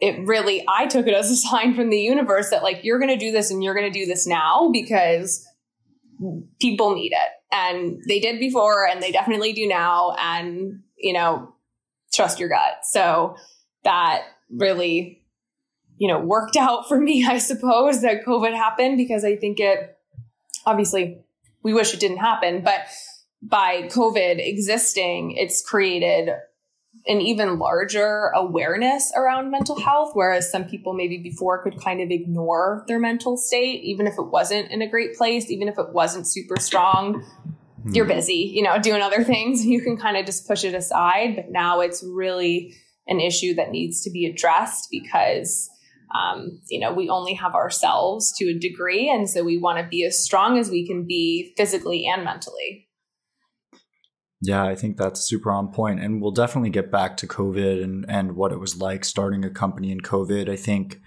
[0.00, 3.10] it really I took it as a sign from the universe that like you're going
[3.10, 5.46] to do this and you're going to do this now because
[6.58, 7.28] people need it.
[7.52, 11.54] And they did before and they definitely do now and you know,
[12.14, 12.78] trust your gut.
[12.84, 13.36] So
[13.84, 15.25] that really
[15.98, 19.98] you know, worked out for me, I suppose, that COVID happened because I think it
[20.64, 21.18] obviously
[21.62, 22.86] we wish it didn't happen, but
[23.42, 26.30] by COVID existing, it's created
[27.06, 32.10] an even larger awareness around mental health, whereas some people maybe before could kind of
[32.10, 35.90] ignore their mental state, even if it wasn't in a great place, even if it
[35.90, 37.24] wasn't super strong.
[37.88, 38.12] You're hmm.
[38.12, 39.64] busy, you know, doing other things.
[39.66, 41.36] You can kind of just push it aside.
[41.36, 42.74] But now it's really
[43.06, 45.70] an issue that needs to be addressed because
[46.16, 49.10] um, you know, we only have ourselves to a degree.
[49.10, 52.88] And so we want to be as strong as we can be physically and mentally.
[54.40, 56.00] Yeah, I think that's super on point.
[56.00, 59.50] And we'll definitely get back to COVID and, and what it was like starting a
[59.50, 60.48] company in COVID.
[60.48, 61.00] I think,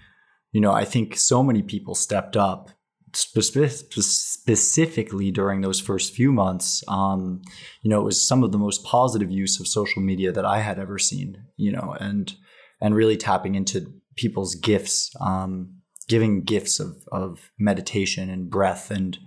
[0.52, 2.70] you know, I think so many people stepped up
[3.12, 6.82] specifically during those first few months.
[6.88, 7.42] Um,
[7.82, 10.58] you know, it was some of the most positive use of social media that I
[10.58, 12.34] had ever seen, you know, and,
[12.80, 15.74] and really tapping into people's gifts, um,
[16.08, 19.18] giving gifts of, of meditation and breath and,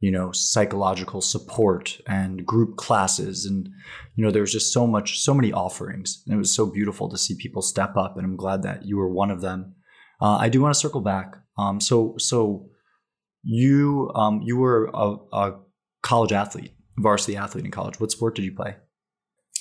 [0.00, 3.46] you know psychological support and group classes.
[3.46, 3.68] And
[4.14, 6.22] you know there was just so much so many offerings.
[6.26, 8.96] And it was so beautiful to see people step up and i'm glad that you
[8.96, 9.74] were one of them.
[10.20, 11.36] Uh, i do want to circle back.
[11.58, 12.68] Um, so so
[13.42, 15.60] you um, you were a, a
[16.02, 18.00] college athlete varsity athlete in college.
[18.00, 18.76] What sport did you play?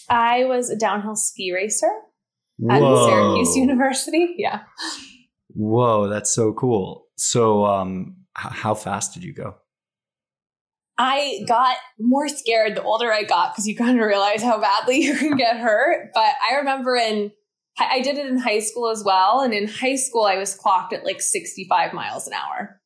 [0.10, 1.92] I was a downhill ski racer
[2.70, 3.08] at Whoa.
[3.08, 4.62] syracuse university yeah
[5.50, 9.56] whoa that's so cool so um, h- how fast did you go
[10.98, 14.98] I got more scared the older I got because you kind of realize how badly
[15.04, 16.12] you can get hurt.
[16.14, 17.32] But I remember in,
[17.78, 19.42] I did it in high school as well.
[19.42, 22.82] And in high school, I was clocked at like 65 miles an hour,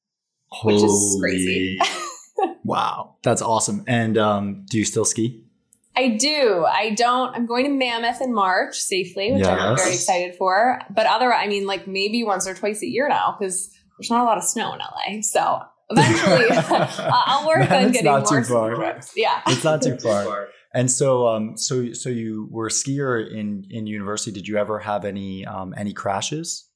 [0.48, 0.76] Holy.
[0.76, 1.80] which is crazy.
[2.64, 3.18] wow.
[3.24, 3.84] That's awesome.
[3.88, 5.44] And um, do you still ski?
[6.00, 6.66] I do.
[6.66, 7.36] I don't.
[7.36, 9.60] I'm going to Mammoth in March safely, which yes.
[9.60, 10.80] I'm very excited for.
[10.90, 14.22] But other, I mean, like maybe once or twice a year now because there's not
[14.22, 15.22] a lot of snow in LA.
[15.22, 15.60] So
[15.90, 16.46] eventually
[17.12, 18.76] I'll work on getting not more too far.
[18.76, 19.12] trips.
[19.18, 19.42] Yeah.
[19.48, 20.48] It's not too far.
[20.74, 24.32] And so, um, so, so you were a skier in, in university.
[24.32, 26.69] Did you ever have any, um, any crashes?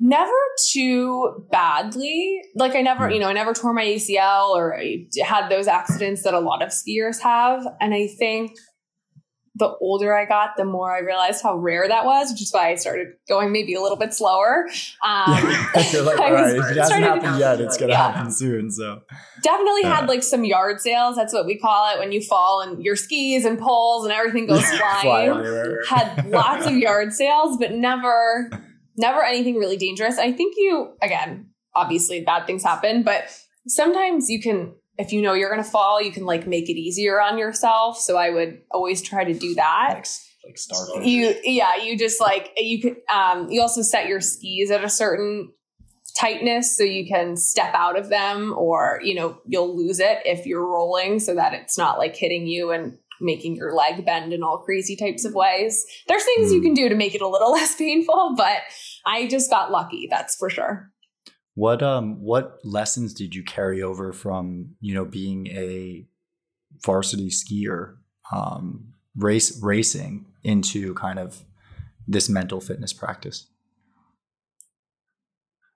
[0.00, 0.32] Never
[0.70, 2.40] too badly.
[2.54, 3.14] Like I never, hmm.
[3.14, 6.62] you know, I never tore my ACL or I had those accidents that a lot
[6.62, 7.66] of skiers have.
[7.80, 8.52] And I think
[9.58, 12.70] the older I got, the more I realized how rare that was, which is why
[12.70, 14.68] I started going maybe a little bit slower.
[15.04, 15.36] Um,
[15.92, 18.12] You're like, all right, if it hasn't happened yet, it's going to yeah.
[18.12, 18.70] happen soon.
[18.70, 19.02] So
[19.42, 21.16] definitely uh, had like some yard sales.
[21.16, 24.46] That's what we call it when you fall and your skis and poles and everything
[24.46, 24.64] goes
[25.00, 25.32] flying.
[25.32, 28.50] Fly had lots of yard sales, but never,
[28.98, 30.18] never anything really dangerous.
[30.18, 33.24] I think you, again, obviously bad things happen, but
[33.66, 36.76] sometimes you can if you know you're going to fall, you can like make it
[36.76, 37.98] easier on yourself.
[37.98, 39.90] So I would always try to do that.
[39.94, 40.06] Like,
[40.44, 41.06] like starfish.
[41.06, 44.88] You, yeah, you just like, you could, um, you also set your skis at a
[44.88, 45.52] certain
[46.16, 50.46] tightness so you can step out of them or, you know, you'll lose it if
[50.46, 54.42] you're rolling so that it's not like hitting you and making your leg bend in
[54.42, 55.84] all crazy types of ways.
[56.06, 56.54] There's things mm.
[56.54, 56.64] you hmm.
[56.66, 58.60] can do to make it a little less painful, but
[59.06, 60.90] I just got lucky, that's for sure.
[61.54, 66.06] What um what lessons did you carry over from you know being a
[66.84, 67.96] varsity skier,
[68.32, 71.44] um, race racing into kind of
[72.06, 73.48] this mental fitness practice?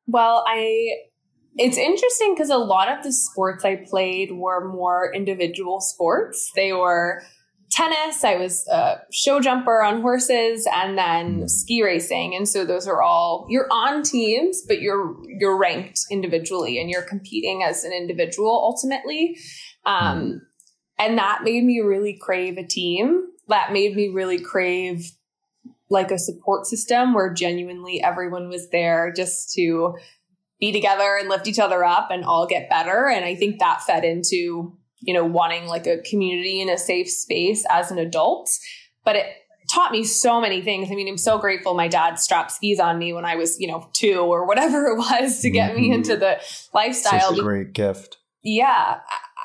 [0.07, 0.91] Well, I
[1.57, 6.51] it's interesting because a lot of the sports I played were more individual sports.
[6.55, 7.23] They were
[7.73, 11.47] tennis, I was a show jumper on horses, and then hmm.
[11.47, 12.35] ski racing.
[12.35, 17.03] And so those are all you're on teams, but you're you're ranked individually and you're
[17.03, 19.37] competing as an individual ultimately.
[19.85, 20.37] Um, hmm.
[20.99, 23.29] and that made me really crave a team.
[23.49, 25.11] That made me really crave
[25.91, 29.95] like a support system where genuinely everyone was there just to
[30.63, 33.11] be together and lift each other up and all get better.
[33.11, 37.11] And I think that fed into you know, wanting like a community and a safe
[37.11, 38.51] space as an adult.
[39.05, 39.27] But it
[39.71, 40.91] taught me so many things.
[40.91, 43.67] I mean, I'm so grateful my dad strapped skis on me when I was, you
[43.67, 45.95] know, two or whatever it was to get me mm-hmm.
[45.95, 46.41] into the
[46.73, 47.31] lifestyle.
[47.31, 48.19] Such a great gift.
[48.43, 49.01] Yeah.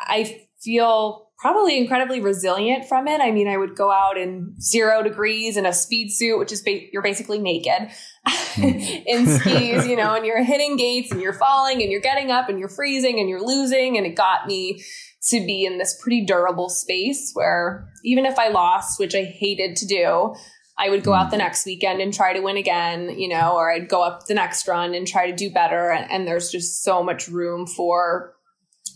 [0.07, 3.21] I feel probably incredibly resilient from it.
[3.21, 6.61] I mean, I would go out in zero degrees in a speed suit, which is
[6.61, 7.89] ba- you're basically naked
[8.57, 12.49] in skis, you know, and you're hitting gates and you're falling and you're getting up
[12.49, 13.97] and you're freezing and you're losing.
[13.97, 14.83] And it got me
[15.29, 19.75] to be in this pretty durable space where even if I lost, which I hated
[19.77, 20.33] to do,
[20.79, 21.39] I would go out the mm.
[21.39, 24.67] next weekend and try to win again, you know, or I'd go up the next
[24.67, 25.91] run and try to do better.
[25.91, 28.33] And, and there's just so much room for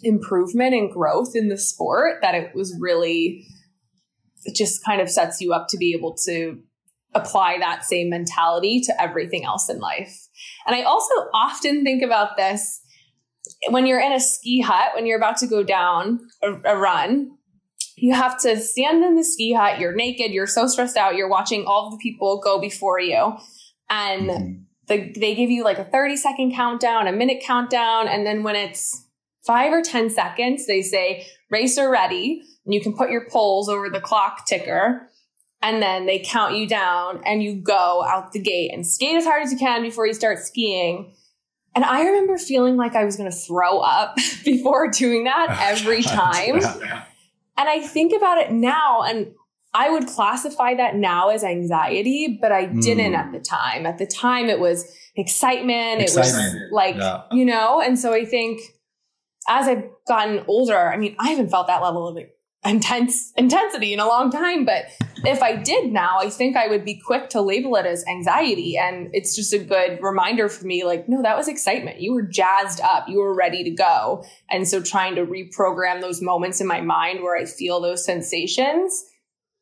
[0.03, 3.45] improvement and growth in the sport that it was really,
[4.43, 6.59] it just kind of sets you up to be able to
[7.13, 10.27] apply that same mentality to everything else in life.
[10.65, 12.81] And I also often think about this
[13.69, 17.31] when you're in a ski hut, when you're about to go down a, a run,
[17.95, 19.79] you have to stand in the ski hut.
[19.79, 20.31] You're naked.
[20.31, 21.15] You're so stressed out.
[21.15, 23.33] You're watching all of the people go before you.
[23.89, 24.53] And mm-hmm.
[24.87, 28.07] the, they give you like a 30 second countdown, a minute countdown.
[28.07, 29.05] And then when it's
[29.45, 32.43] five or 10 seconds, they say, racer ready.
[32.65, 35.09] And you can put your poles over the clock ticker.
[35.63, 39.25] And then they count you down and you go out the gate and skate as
[39.25, 41.13] hard as you can before you start skiing.
[41.75, 46.01] And I remember feeling like I was going to throw up before doing that every
[46.01, 46.61] time.
[47.57, 49.33] And I think about it now, and
[49.73, 53.17] I would classify that now as anxiety, but I didn't mm.
[53.17, 53.85] at the time.
[53.85, 56.01] At the time, it was excitement.
[56.01, 56.55] excitement.
[56.55, 57.23] It was like, yeah.
[57.31, 58.61] you know, and so I think
[59.47, 62.17] as I've gotten older, I mean, I haven't felt that level of
[62.63, 64.85] intense intensity in a long time, but
[65.25, 68.77] if I did now, I think I would be quick to label it as anxiety.
[68.77, 72.01] And it's just a good reminder for me like, no, that was excitement.
[72.01, 74.23] You were jazzed up, you were ready to go.
[74.49, 79.05] And so trying to reprogram those moments in my mind where I feel those sensations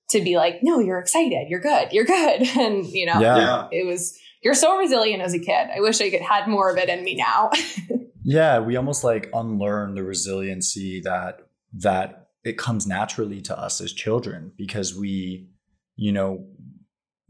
[0.09, 2.47] to be like, no, you're excited, you're good, you're good.
[2.59, 3.67] And, you know, yeah.
[3.71, 5.69] it was, you're so resilient as a kid.
[5.73, 7.51] I wish I could had more of it in me now.
[8.29, 13.91] yeah, we almost like unlearn the resiliency that that it comes naturally to us as
[13.91, 15.49] children because we,
[15.95, 16.45] you know,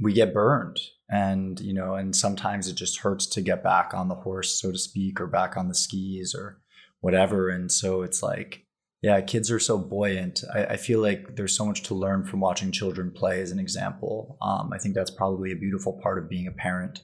[0.01, 0.77] we get burned
[1.09, 4.73] and, you know, and sometimes it just hurts to get back on the horse, so
[4.73, 6.59] to speak, or back on the skis or
[6.99, 7.47] whatever.
[7.47, 8.65] And so it's like,
[9.01, 10.43] yeah, kids are so buoyant.
[10.53, 13.59] I, I feel like there's so much to learn from watching children play as an
[13.59, 14.37] example.
[14.41, 17.03] Um, I think that's probably a beautiful part of being a parent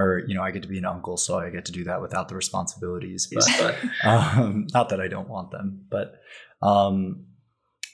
[0.00, 2.00] or you know i get to be an uncle so i get to do that
[2.00, 6.20] without the responsibilities but um, not that i don't want them but
[6.62, 7.24] um,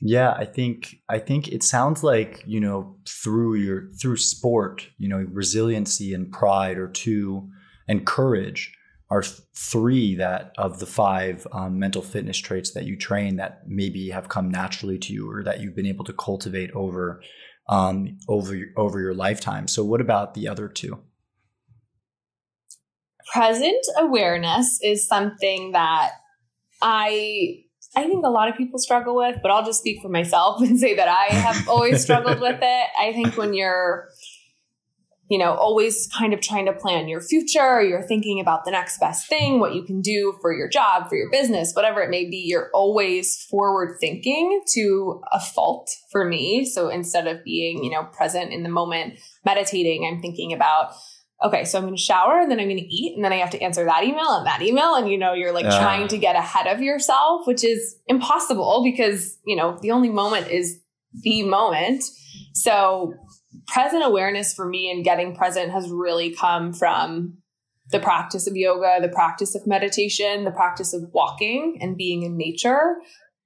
[0.01, 5.09] yeah, I think I think it sounds like you know through your through sport, you
[5.09, 7.49] know, resiliency and pride are two,
[7.89, 8.77] and courage
[9.09, 14.11] are three that of the five um, mental fitness traits that you train that maybe
[14.11, 17.23] have come naturally to you or that you've been able to cultivate over
[17.69, 19.67] um, over over your lifetime.
[19.67, 20.99] So, what about the other two?
[23.33, 26.13] Present awareness is something that
[26.81, 27.65] I
[27.97, 30.79] I think a lot of people struggle with, but I'll just speak for myself and
[30.79, 32.87] say that I have always struggled with it.
[33.01, 34.09] I think when you're,
[35.31, 39.01] you know, always kind of trying to plan your future, you're thinking about the next
[39.01, 42.29] best thing, what you can do for your job, for your business, whatever it may
[42.29, 46.65] be, you're always forward thinking to a fault for me.
[46.67, 50.93] So instead of being, you know, present in the moment, meditating, I'm thinking about,
[51.45, 53.37] okay, so I'm going to shower and then I'm going to eat and then I
[53.37, 54.95] have to answer that email and that email.
[54.95, 58.83] And, you know, you're like uh, trying to get ahead of yourself, which is impossible
[58.83, 60.81] because, you know, the only moment is
[61.23, 62.03] the moment.
[62.55, 63.15] So
[63.69, 67.39] present awareness for me and getting present has really come from
[67.91, 72.37] the practice of yoga, the practice of meditation, the practice of walking and being in
[72.37, 72.97] nature.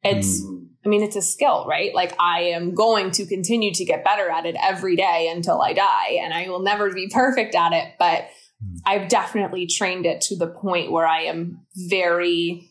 [0.02, 0.68] It's, mm.
[0.84, 1.94] I mean, it's a skill, right?
[1.94, 5.74] Like I am going to continue to get better at it every day until I
[5.74, 7.94] die, and I will never be perfect at it.
[7.98, 8.28] But
[8.64, 8.78] mm.
[8.86, 12.70] I've definitely trained it to the point where I am very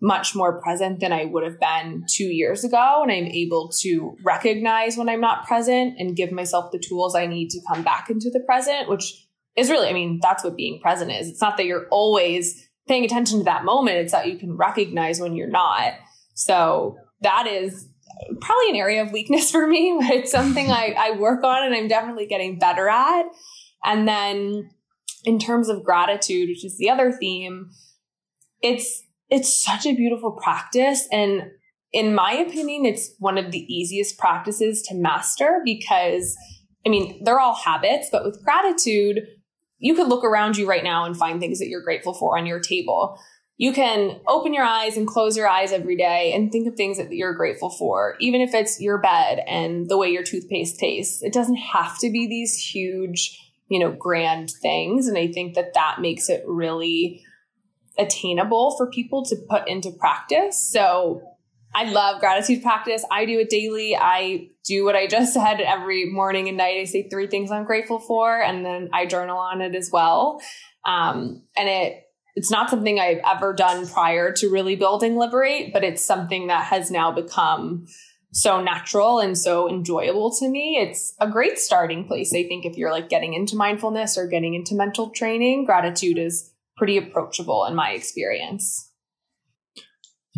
[0.00, 3.00] much more present than I would have been two years ago.
[3.02, 7.26] And I'm able to recognize when I'm not present and give myself the tools I
[7.26, 10.80] need to come back into the present, which is really, I mean, that's what being
[10.80, 11.28] present is.
[11.28, 15.18] It's not that you're always paying attention to that moment, it's that you can recognize
[15.18, 15.94] when you're not.
[16.34, 17.88] So that is
[18.40, 21.74] probably an area of weakness for me, but it's something I, I work on and
[21.74, 23.26] I'm definitely getting better at.
[23.84, 24.70] And then
[25.24, 27.70] in terms of gratitude, which is the other theme,
[28.62, 31.08] it's it's such a beautiful practice.
[31.10, 31.50] And
[31.92, 36.36] in my opinion it's one of the easiest practices to master because
[36.86, 39.26] I mean, they're all habits, but with gratitude,
[39.78, 42.46] you could look around you right now and find things that you're grateful for on
[42.46, 43.18] your table
[43.58, 46.98] you can open your eyes and close your eyes every day and think of things
[46.98, 51.22] that you're grateful for, even if it's your bed and the way your toothpaste tastes.
[51.22, 53.38] It doesn't have to be these huge,
[53.68, 55.08] you know, grand things.
[55.08, 57.24] And I think that that makes it really
[57.98, 60.70] attainable for people to put into practice.
[60.70, 61.22] So
[61.74, 63.06] I love gratitude practice.
[63.10, 63.96] I do it daily.
[63.96, 66.76] I do what I just said every morning and night.
[66.78, 70.42] I say three things I'm grateful for, and then I journal on it as well.
[70.84, 72.05] Um, and it
[72.36, 76.66] it's not something I've ever done prior to really building Liberate, but it's something that
[76.66, 77.86] has now become
[78.32, 80.76] so natural and so enjoyable to me.
[80.78, 82.34] It's a great starting place.
[82.34, 86.52] I think if you're like getting into mindfulness or getting into mental training, gratitude is
[86.76, 88.92] pretty approachable in my experience.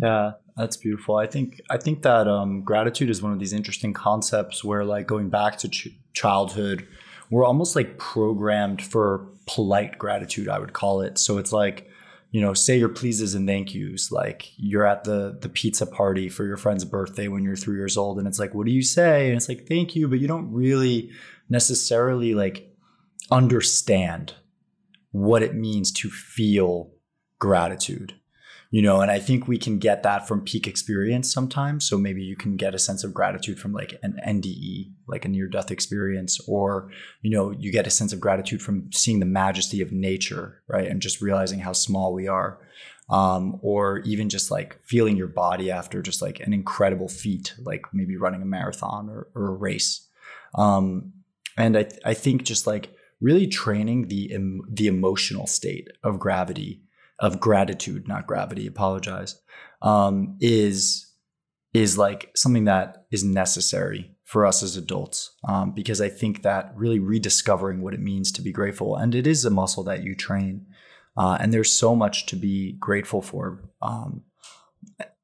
[0.01, 1.17] Yeah, that's beautiful.
[1.17, 5.05] I think I think that um, gratitude is one of these interesting concepts where, like,
[5.05, 6.87] going back to ch- childhood,
[7.29, 10.47] we're almost like programmed for polite gratitude.
[10.47, 11.17] I would call it.
[11.17, 11.88] So it's like
[12.31, 14.11] you know, say your pleases and thank yous.
[14.11, 17.97] Like you're at the the pizza party for your friend's birthday when you're three years
[17.97, 19.27] old, and it's like, what do you say?
[19.27, 21.11] And it's like, thank you, but you don't really
[21.49, 22.75] necessarily like
[23.31, 24.35] understand
[25.11, 26.91] what it means to feel
[27.39, 28.13] gratitude
[28.71, 31.87] you know and i think we can get that from peak experience sometimes.
[31.87, 35.29] So maybe you can get a sense of gratitude from like an nde like a
[35.29, 39.25] near death experience or you know you get a sense of gratitude from seeing the
[39.25, 40.87] majesty of nature right?
[40.87, 42.59] And just realizing how small we are.
[43.09, 47.85] Um, or even just like feeling your body after just like an incredible feat like
[47.91, 50.07] maybe running a marathon or, or a race.
[50.53, 51.13] Um,
[51.57, 56.19] and I, th- I think just like really training the em- the emotional state of
[56.19, 56.83] gravity
[57.19, 59.39] of gratitude, not gravity, apologize,
[59.81, 61.05] um, is
[61.73, 66.71] is like something that is necessary for us as adults um, because I think that
[66.75, 70.15] really rediscovering what it means to be grateful, and it is a muscle that you
[70.15, 70.65] train,
[71.17, 73.69] uh, and there's so much to be grateful for.
[73.81, 74.23] Um,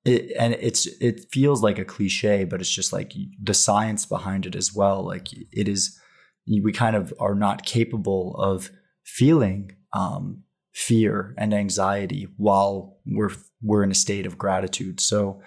[0.04, 4.46] it, and it's it feels like a cliche, but it's just like the science behind
[4.46, 5.04] it as well.
[5.04, 6.00] Like it is,
[6.48, 8.70] we kind of are not capable of
[9.04, 10.44] feeling um,
[10.76, 13.32] fear and anxiety while we're
[13.64, 15.00] we're in a state of gratitude.
[15.00, 15.42] So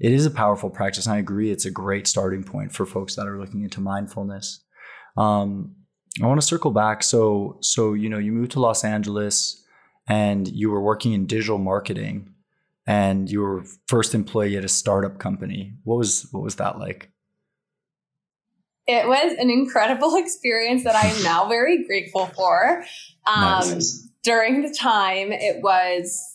[0.00, 1.06] it is a powerful practice.
[1.06, 4.64] And I agree, it's a great starting point for folks that are looking into mindfulness.
[5.16, 5.76] Um,
[6.20, 7.04] I want to circle back.
[7.04, 9.64] So, so you know, you moved to Los Angeles,
[10.08, 12.34] and you were working in digital marketing,
[12.86, 15.74] and you were first employee at a startup company.
[15.84, 17.10] What was what was that like?
[18.88, 22.84] It was an incredible experience that I am now very grateful for.
[23.24, 24.08] Um, nice.
[24.22, 26.32] During the time, it was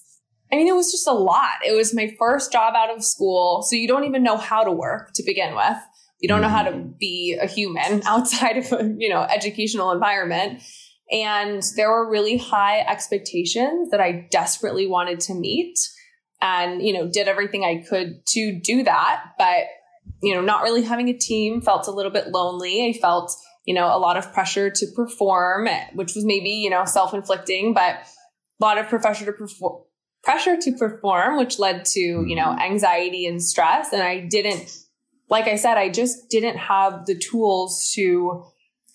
[0.52, 1.56] I mean, it was just a lot.
[1.66, 3.64] It was my first job out of school.
[3.64, 5.78] So you don't even know how to work to begin with.
[6.20, 6.92] You don't know how to mm-hmm.
[7.00, 10.62] be a human outside of a, you know, educational environment.
[11.12, 15.78] And there were really high expectations that I desperately wanted to meet
[16.42, 19.24] and, you know, did everything I could to do that.
[19.38, 19.66] But,
[20.22, 22.88] you know, not really having a team felt a little bit lonely.
[22.90, 23.36] I felt,
[23.68, 27.76] you know, a lot of pressure to perform, which was maybe, you know, self inflicting,
[27.76, 29.84] but a lot of pressure to perform
[30.24, 32.60] pressure to perform, which led to, you know, mm-hmm.
[32.60, 33.94] anxiety and stress.
[33.94, 34.76] And I didn't,
[35.30, 38.44] like I said, I just didn't have the tools to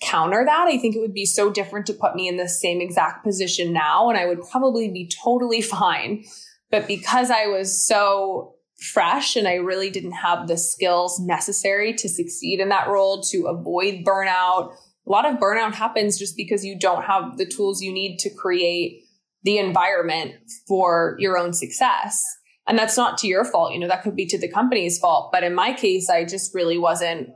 [0.03, 0.67] counter that.
[0.69, 3.73] I think it would be so different to put me in the same exact position
[3.73, 6.25] now, and I would probably be totally fine.
[6.71, 8.52] But because I was so
[8.83, 13.47] fresh and I really didn't have the skills necessary to succeed in that role, to
[13.47, 14.75] avoid burnout,
[15.07, 18.31] a lot of burnout happens just because you don't have the tools you need to
[18.31, 19.03] create
[19.43, 20.35] the environment
[20.69, 22.23] for your own success.
[22.69, 23.73] And that's not to your fault.
[23.73, 25.31] You know, that could be to the company's fault.
[25.33, 27.31] But in my case, I just really wasn't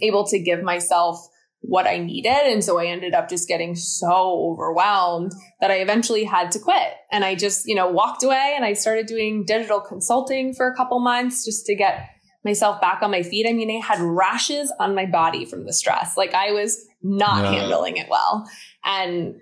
[0.00, 1.18] able to give myself
[1.60, 2.30] what I needed.
[2.30, 6.92] And so I ended up just getting so overwhelmed that I eventually had to quit.
[7.10, 10.76] And I just, you know, walked away and I started doing digital consulting for a
[10.76, 12.08] couple months just to get
[12.44, 13.46] myself back on my feet.
[13.48, 16.16] I mean, I had rashes on my body from the stress.
[16.16, 17.60] Like I was not yeah.
[17.60, 18.48] handling it well.
[18.84, 19.34] And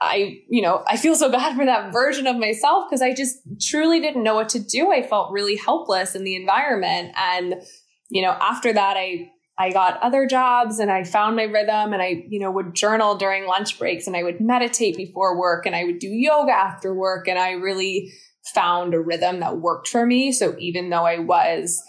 [0.00, 3.38] I, you know, I feel so bad for that version of myself because I just
[3.62, 4.92] truly didn't know what to do.
[4.92, 7.12] I felt really helpless in the environment.
[7.16, 7.54] And,
[8.10, 12.02] you know, after that, I, I got other jobs and I found my rhythm and
[12.02, 15.74] I, you know, would journal during lunch breaks and I would meditate before work and
[15.74, 17.26] I would do yoga after work.
[17.26, 18.12] And I really
[18.54, 20.30] found a rhythm that worked for me.
[20.32, 21.82] So even though I was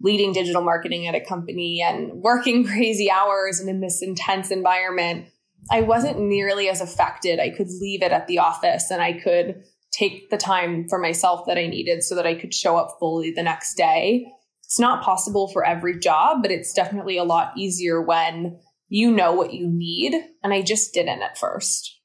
[0.00, 5.26] leading digital marketing at a company and working crazy hours and in this intense environment,
[5.70, 7.40] I wasn't nearly as affected.
[7.40, 11.46] I could leave it at the office and I could take the time for myself
[11.46, 14.26] that I needed so that I could show up fully the next day.
[14.66, 18.58] It's not possible for every job, but it's definitely a lot easier when
[18.88, 20.14] you know what you need.
[20.42, 21.96] And I just didn't at first.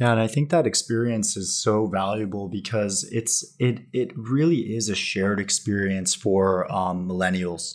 [0.00, 4.88] Yeah, and I think that experience is so valuable because it's it it really is
[4.88, 7.74] a shared experience for um, millennials.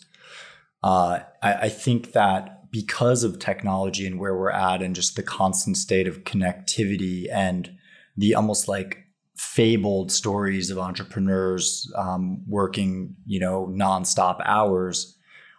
[0.83, 5.23] Uh, I, I think that because of technology and where we're at and just the
[5.23, 7.77] constant state of connectivity and
[8.15, 9.06] the almost like
[9.37, 15.17] fabled stories of entrepreneurs um, working you know nonstop hours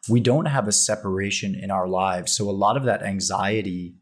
[0.09, 3.95] we don't have a separation in our lives so a lot of that anxiety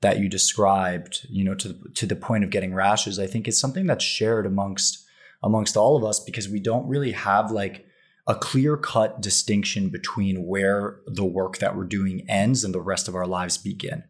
[0.00, 3.58] that you described you know to, to the point of getting rashes i think is
[3.58, 5.04] something that's shared amongst
[5.42, 7.86] amongst all of us because we don't really have like
[8.26, 13.06] a clear cut distinction between where the work that we're doing ends and the rest
[13.06, 14.02] of our lives begin.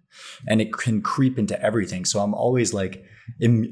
[0.46, 2.04] And it can creep into everything.
[2.04, 3.04] So I'm always like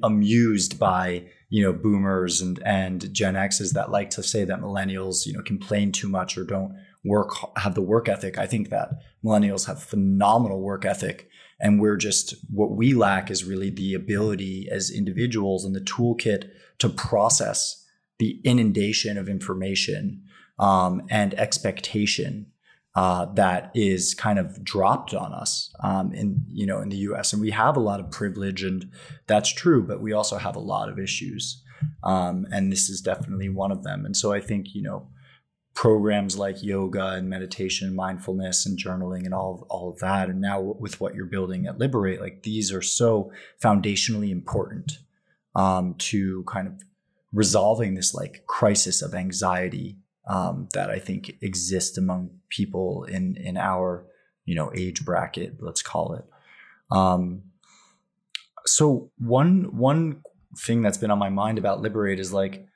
[0.02, 5.26] amused by, you know, boomers and, and Gen X's that like to say that millennials,
[5.26, 6.74] you know, complain too much or don't
[7.04, 7.28] work,
[7.58, 8.38] have the work ethic.
[8.38, 8.88] I think that
[9.22, 11.28] millennials have phenomenal work ethic.
[11.60, 16.48] And we're just, what we lack is really the ability as individuals and the toolkit
[16.78, 17.86] to process
[18.18, 20.22] the inundation of information
[20.58, 22.46] um, and expectation
[22.94, 27.32] uh, that is kind of dropped on us um, in you know in the U.S.
[27.32, 28.90] and we have a lot of privilege and
[29.26, 31.62] that's true, but we also have a lot of issues,
[32.02, 34.04] um, and this is definitely one of them.
[34.04, 35.08] And so I think you know
[35.74, 40.40] programs like yoga and meditation, and mindfulness and journaling and all all of that, and
[40.40, 43.32] now with what you're building at Liberate, like these are so
[43.62, 44.98] foundationally important
[45.54, 46.74] um, to kind of
[47.32, 49.96] resolving this like crisis of anxiety
[50.26, 54.06] um, that I think exist among people in in our
[54.44, 56.24] you know age bracket, let's call it.
[56.90, 57.42] Um,
[58.64, 60.22] so one one
[60.58, 62.66] thing that's been on my mind about Liberate is like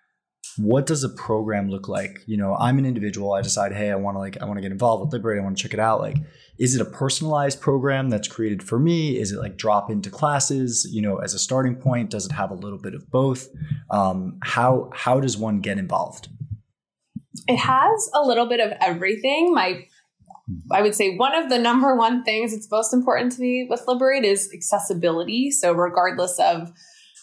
[0.57, 2.20] what does a program look like?
[2.26, 3.32] You know, I'm an individual.
[3.34, 5.38] I decide, hey, I want to like, I want to get involved with Liberate.
[5.40, 6.01] I want to check it out.
[6.01, 6.16] Like,
[6.59, 9.18] is it a personalized program that's created for me?
[9.18, 10.88] Is it like drop into classes?
[10.90, 13.49] You know, as a starting point, does it have a little bit of both?
[13.90, 16.28] Um, how how does one get involved?
[17.47, 19.55] It has a little bit of everything.
[19.55, 19.84] My
[20.70, 23.82] I would say one of the number one things that's most important to me with
[23.89, 25.51] Liberate is accessibility.
[25.51, 26.72] So regardless of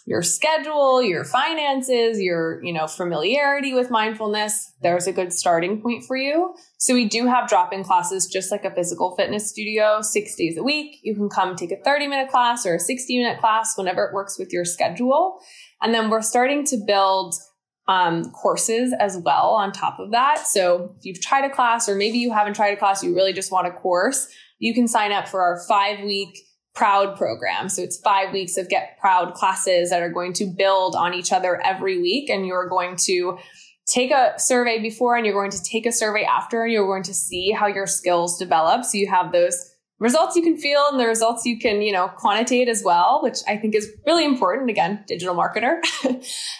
[0.05, 6.03] your schedule, your finances, your, you know, familiarity with mindfulness, there's a good starting point
[6.03, 6.53] for you.
[6.77, 10.63] So we do have drop-in classes just like a physical fitness studio, 6 days a
[10.63, 10.99] week.
[11.03, 14.51] You can come take a 30-minute class or a 60-minute class whenever it works with
[14.51, 15.39] your schedule.
[15.81, 17.35] And then we're starting to build
[17.87, 20.47] um, courses as well on top of that.
[20.47, 23.33] So if you've tried a class or maybe you haven't tried a class, you really
[23.33, 24.27] just want a course,
[24.59, 26.37] you can sign up for our 5-week
[26.73, 27.69] proud program.
[27.69, 31.31] So it's five weeks of get proud classes that are going to build on each
[31.31, 32.29] other every week.
[32.29, 33.37] And you're going to
[33.85, 37.03] take a survey before and you're going to take a survey after and you're going
[37.03, 38.85] to see how your skills develop.
[38.85, 39.72] So you have those
[40.03, 43.37] results you can feel and the results you can, you know, quantitate as well, which
[43.47, 44.69] I think is really important.
[44.69, 45.79] Again, digital marketer.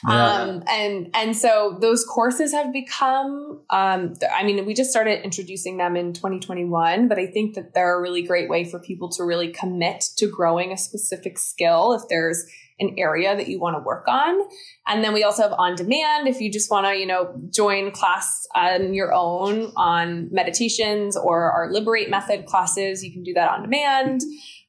[0.08, 0.34] yeah.
[0.36, 5.76] um, and, and so those courses have become, um, I mean, we just started introducing
[5.76, 9.26] them in 2021, but I think that they're a really great way for people to
[9.26, 11.92] really commit to growing a specific skill.
[11.92, 12.46] If there's
[12.80, 14.40] an area that you want to work on.
[14.88, 17.92] And then we also have on demand if you just want to, you know, join
[17.92, 23.50] class on your own on meditations or our liberate method classes, you can do that
[23.50, 24.22] on demand.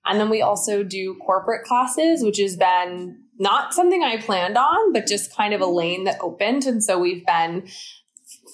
[0.07, 4.93] And then we also do corporate classes, which has been not something I planned on,
[4.93, 6.65] but just kind of a lane that opened.
[6.65, 7.67] And so we've been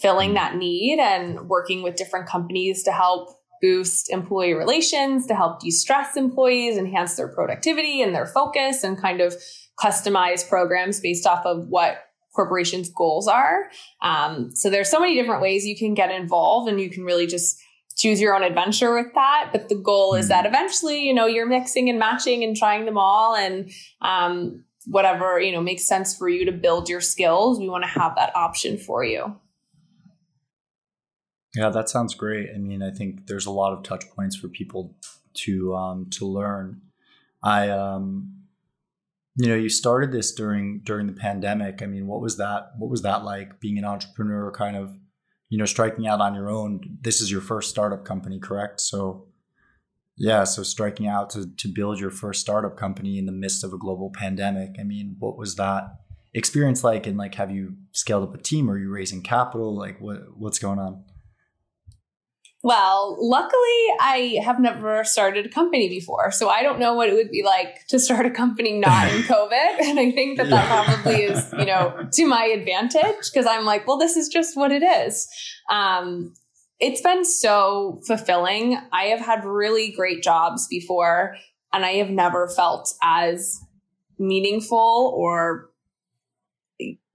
[0.01, 5.61] filling that need and working with different companies to help boost employee relations, to help
[5.61, 9.35] de stress employees, enhance their productivity and their focus, and kind of
[9.79, 12.05] customize programs based off of what
[12.35, 13.71] corporations' goals are.
[14.03, 17.27] Um, so there's so many different ways you can get involved, and you can really
[17.27, 17.61] just
[17.97, 19.51] choose your own adventure with that.
[19.53, 20.55] But the goal is that mm-hmm.
[20.55, 25.53] eventually, you know, you're mixing and matching and trying them all, and um, whatever you
[25.53, 27.59] know makes sense for you to build your skills.
[27.59, 29.37] We want to have that option for you.
[31.55, 32.51] Yeah, that sounds great.
[32.55, 34.95] I mean, I think there's a lot of touch points for people
[35.35, 36.83] to um, to learn.
[37.43, 38.37] I, um,
[39.37, 41.83] you know, you started this during during the pandemic.
[41.83, 42.73] I mean, what was that?
[42.79, 43.61] What was that like?
[43.61, 44.97] Being an entrepreneur, kind of,
[45.49, 46.99] you know, striking out on your own.
[47.01, 48.81] This is your first startup company, correct?
[48.81, 49.27] So,
[50.17, 53.73] yeah, so striking out to to build your first startup company in the midst of
[53.73, 54.77] a global pandemic.
[54.79, 55.97] I mean, what was that
[56.33, 57.09] experience like?
[57.09, 58.71] And like, have you scaled up a team?
[58.71, 59.77] Are you raising capital?
[59.77, 61.05] Like, what what's going on?
[62.63, 66.31] Well, luckily, I have never started a company before.
[66.31, 69.23] So I don't know what it would be like to start a company not in
[69.23, 69.81] COVID.
[69.81, 73.87] And I think that that probably is, you know, to my advantage because I'm like,
[73.87, 75.27] well, this is just what it is.
[75.71, 76.35] Um,
[76.79, 78.79] it's been so fulfilling.
[78.93, 81.37] I have had really great jobs before,
[81.73, 83.59] and I have never felt as
[84.19, 85.71] meaningful or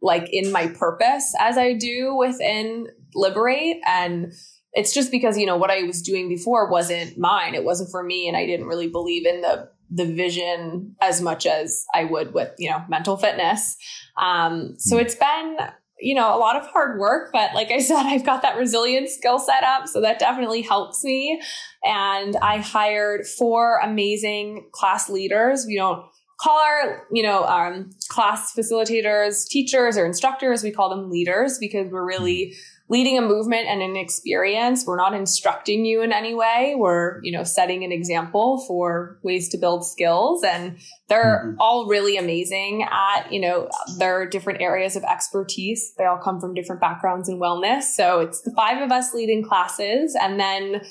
[0.01, 3.77] like in my purpose as I do within Liberate.
[3.87, 4.33] And
[4.76, 7.55] it's just because you know what I was doing before wasn't mine.
[7.55, 11.45] It wasn't for me, and I didn't really believe in the the vision as much
[11.45, 13.78] as I would with you know mental fitness.
[14.21, 15.57] Um, so it's been
[15.99, 19.13] you know a lot of hard work, but like I said, I've got that resilience
[19.13, 21.41] skill set up, so that definitely helps me.
[21.86, 25.65] And I hired four amazing class leaders.
[25.65, 26.05] We don't
[26.41, 30.63] call our you know um, class facilitators teachers or instructors.
[30.63, 32.55] We call them leaders because we're really
[32.88, 34.86] leading a movement and an experience.
[34.86, 36.75] We're not instructing you in any way.
[36.77, 40.43] We're, you know, setting an example for ways to build skills.
[40.43, 40.77] And
[41.09, 41.59] they're mm-hmm.
[41.59, 45.93] all really amazing at, you know, their different areas of expertise.
[45.97, 47.83] They all come from different backgrounds in wellness.
[47.83, 50.15] So it's the five of us leading classes.
[50.19, 50.83] And then,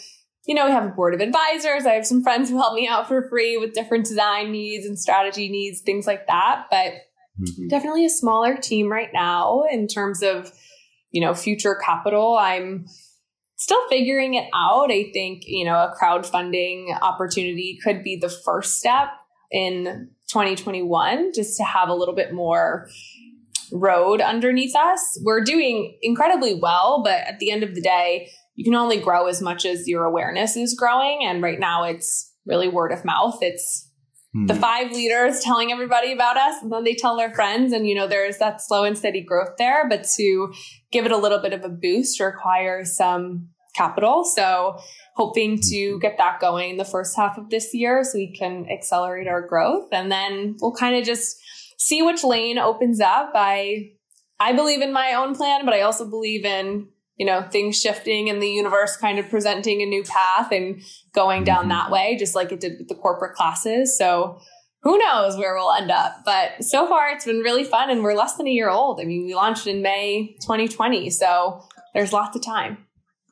[0.46, 1.86] you know, we have a board of advisors.
[1.86, 4.98] I have some friends who help me out for free with different design needs and
[4.98, 6.66] strategy needs, things like that.
[6.72, 6.92] But
[7.40, 7.68] mm-hmm.
[7.68, 10.50] definitely a smaller team right now in terms of,
[11.14, 12.36] you know, future capital.
[12.36, 12.86] I'm
[13.56, 14.90] still figuring it out.
[14.90, 19.10] I think, you know, a crowdfunding opportunity could be the first step
[19.52, 22.88] in 2021 just to have a little bit more
[23.70, 25.20] road underneath us.
[25.22, 29.28] We're doing incredibly well, but at the end of the day, you can only grow
[29.28, 31.20] as much as your awareness is growing.
[31.24, 33.38] And right now it's really word of mouth.
[33.40, 33.88] It's
[34.34, 34.60] the hmm.
[34.60, 38.08] five leaders telling everybody about us and then they tell their friends and you know
[38.08, 40.52] there's that slow and steady growth there but to
[40.94, 44.78] give it a little bit of a boost require some capital so
[45.16, 45.98] hoping to hmm.
[45.98, 49.88] get that going the first half of this year so we can accelerate our growth
[49.92, 51.36] and then we'll kind of just
[51.76, 53.90] see which lane opens up i
[54.40, 58.28] I believe in my own plan, but I also believe in, you know, things shifting
[58.28, 60.82] and the universe kind of presenting a new path and
[61.14, 61.68] going down mm-hmm.
[61.70, 63.96] that way, just like it did with the corporate classes.
[63.96, 64.38] So
[64.84, 66.22] who knows where we'll end up.
[66.24, 69.00] But so far it's been really fun and we're less than a year old.
[69.00, 71.10] I mean, we launched in May 2020.
[71.10, 71.62] So
[71.94, 72.86] there's lots of time.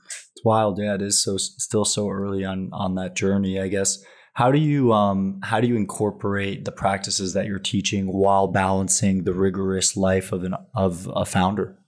[0.06, 0.78] It's wild.
[0.78, 4.02] Yeah, it is so still so early on on that journey, I guess.
[4.34, 9.24] How do you um how do you incorporate the practices that you're teaching while balancing
[9.24, 11.78] the rigorous life of an of a founder?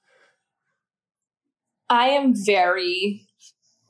[1.89, 3.29] I am very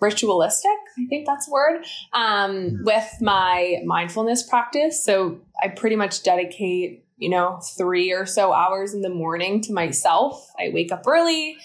[0.04, 2.84] ritualistic, I think that's a word, um, mm-hmm.
[2.84, 5.04] with my mindfulness practice.
[5.04, 9.72] So I pretty much dedicate, you know, three or so hours in the morning to
[9.72, 10.50] myself.
[10.58, 11.56] I wake up early,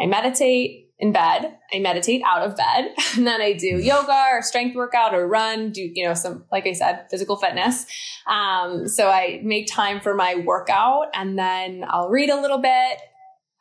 [0.00, 1.58] I meditate, in bed.
[1.74, 5.72] I meditate out of bed and then I do yoga or strength workout or run,
[5.72, 7.86] do, you know, some, like I said, physical fitness.
[8.28, 12.98] Um, so I make time for my workout and then I'll read a little bit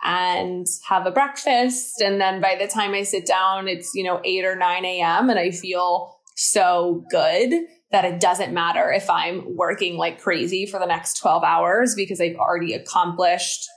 [0.04, 2.02] and have a breakfast.
[2.02, 5.30] And then by the time I sit down, it's, you know, 8 or 9 a.m.
[5.30, 7.54] and I feel so good
[7.92, 12.22] that it doesn't matter if I'm working like crazy for the next 12 hours because
[12.22, 13.68] I've already accomplished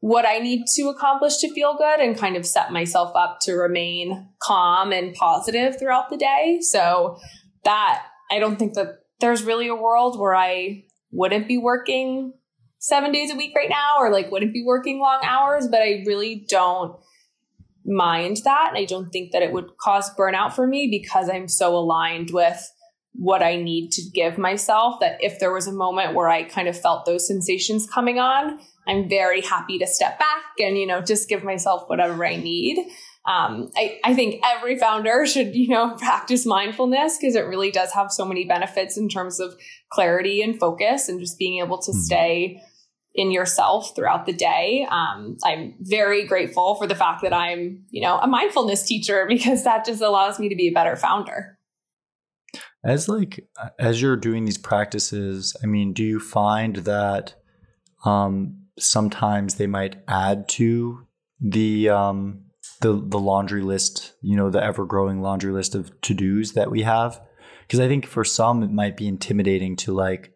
[0.00, 3.54] what I need to accomplish to feel good and kind of set myself up to
[3.54, 6.58] remain calm and positive throughout the day.
[6.60, 7.18] So
[7.64, 12.34] that I don't think that there's really a world where I wouldn't be working
[12.84, 16.04] seven days a week right now or like wouldn't be working long hours, but I
[16.06, 16.94] really don't
[17.86, 18.68] mind that.
[18.68, 22.30] And I don't think that it would cause burnout for me because I'm so aligned
[22.30, 22.70] with
[23.14, 26.68] what I need to give myself that if there was a moment where I kind
[26.68, 31.00] of felt those sensations coming on, I'm very happy to step back and, you know,
[31.00, 32.78] just give myself whatever I need.
[33.26, 37.92] Um, I, I think every founder should, you know, practice mindfulness because it really does
[37.92, 39.54] have so many benefits in terms of
[39.88, 42.00] clarity and focus and just being able to mm-hmm.
[42.00, 42.62] stay
[43.14, 44.86] in yourself throughout the day.
[44.90, 49.64] Um, I'm very grateful for the fact that I'm, you know, a mindfulness teacher because
[49.64, 51.58] that just allows me to be a better founder.
[52.84, 53.48] As like
[53.78, 57.34] as you're doing these practices, I mean, do you find that
[58.04, 61.06] um, sometimes they might add to
[61.40, 62.44] the um,
[62.80, 66.70] the the laundry list, you know, the ever growing laundry list of to dos that
[66.70, 67.20] we have.
[67.62, 70.33] Because I think for some it might be intimidating to like,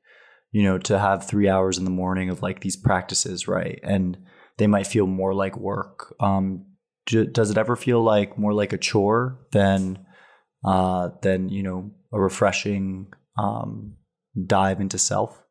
[0.52, 3.78] you know, to have three hours in the morning of like these practices, right?
[3.82, 4.18] And
[4.56, 6.14] they might feel more like work.
[6.20, 6.66] Um,
[7.06, 10.04] does it ever feel like more like a chore than
[10.64, 13.94] uh, than you know a refreshing um,
[14.46, 15.42] dive into self?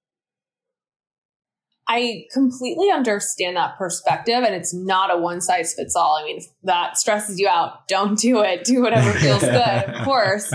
[1.90, 6.20] I completely understand that perspective, and it's not a one size fits all.
[6.22, 8.66] I mean, if that stresses you out, don't do it.
[8.66, 10.54] Do whatever feels good, of course.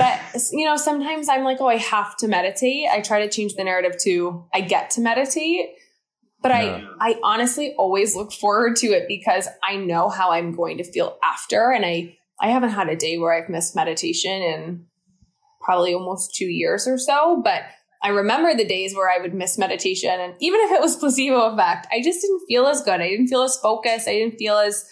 [0.00, 2.88] But, you know, sometimes I'm like, oh, I have to meditate.
[2.90, 5.74] I try to change the narrative to I get to meditate.
[6.42, 10.78] But I, I honestly always look forward to it because I know how I'm going
[10.78, 11.70] to feel after.
[11.70, 14.86] And I, I haven't had a day where I've missed meditation in
[15.60, 17.42] probably almost two years or so.
[17.44, 17.64] But
[18.02, 20.18] I remember the days where I would miss meditation.
[20.18, 23.02] And even if it was placebo effect, I just didn't feel as good.
[23.02, 24.08] I didn't feel as focused.
[24.08, 24.86] I didn't feel as,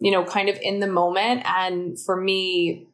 [0.00, 1.44] you know, kind of in the moment.
[1.46, 2.89] And for me,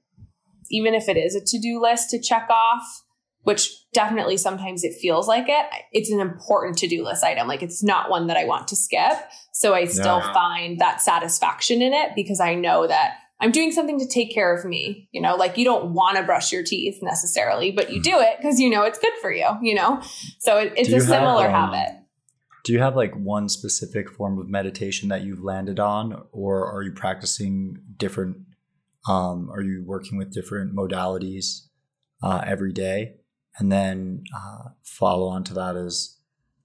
[0.70, 3.02] even if it is a to do list to check off,
[3.42, 7.46] which definitely sometimes it feels like it, it's an important to do list item.
[7.46, 9.12] Like it's not one that I want to skip.
[9.52, 13.98] So I still find that satisfaction in it because I know that I'm doing something
[13.98, 15.08] to take care of me.
[15.12, 18.36] You know, like you don't want to brush your teeth necessarily, but you do it
[18.38, 20.02] because you know it's good for you, you know?
[20.40, 22.00] So it, it's a similar have, um, habit.
[22.64, 26.82] Do you have like one specific form of meditation that you've landed on, or are
[26.82, 28.38] you practicing different?
[29.08, 31.66] Um, are you working with different modalities
[32.22, 33.14] uh, every day?
[33.58, 36.18] And then uh, follow on to that is,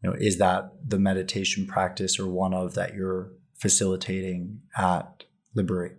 [0.04, 5.24] you know, is that the meditation practice or one of that you're facilitating at
[5.56, 5.98] Liberate?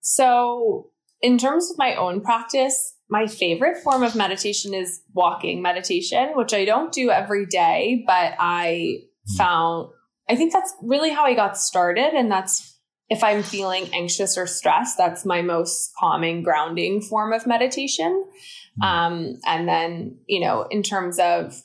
[0.00, 0.90] So,
[1.20, 6.52] in terms of my own practice, my favorite form of meditation is walking meditation, which
[6.52, 9.00] I don't do every day, but I
[9.36, 9.88] found
[10.28, 12.14] I think that's really how I got started.
[12.14, 12.73] And that's
[13.10, 18.24] if I'm feeling anxious or stressed, that's my most calming, grounding form of meditation.
[18.80, 18.86] Hmm.
[18.86, 21.60] Um, and then, you know, in terms of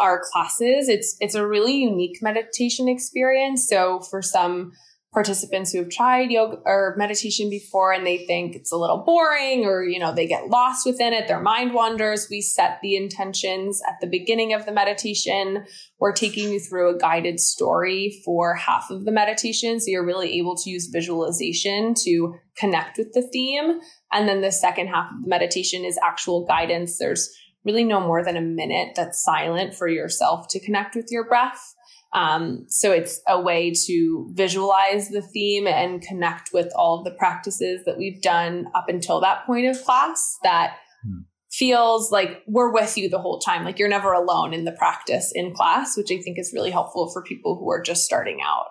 [0.00, 3.68] our classes, it's it's a really unique meditation experience.
[3.68, 4.72] So for some
[5.12, 9.64] participants who have tried yoga or meditation before and they think it's a little boring
[9.66, 13.82] or you know they get lost within it their mind wanders we set the intentions
[13.86, 15.64] at the beginning of the meditation.
[15.98, 20.38] We're taking you through a guided story for half of the meditation so you're really
[20.38, 23.80] able to use visualization to connect with the theme.
[24.12, 26.98] And then the second half of the meditation is actual guidance.
[26.98, 27.30] There's
[27.64, 31.74] really no more than a minute that's silent for yourself to connect with your breath
[32.12, 37.10] Um, so it's a way to visualize the theme and connect with all of the
[37.12, 41.20] practices that we've done up until that point of class that hmm.
[41.50, 43.64] feels like we're with you the whole time.
[43.64, 47.10] Like you're never alone in the practice in class, which I think is really helpful
[47.10, 48.66] for people who are just starting out.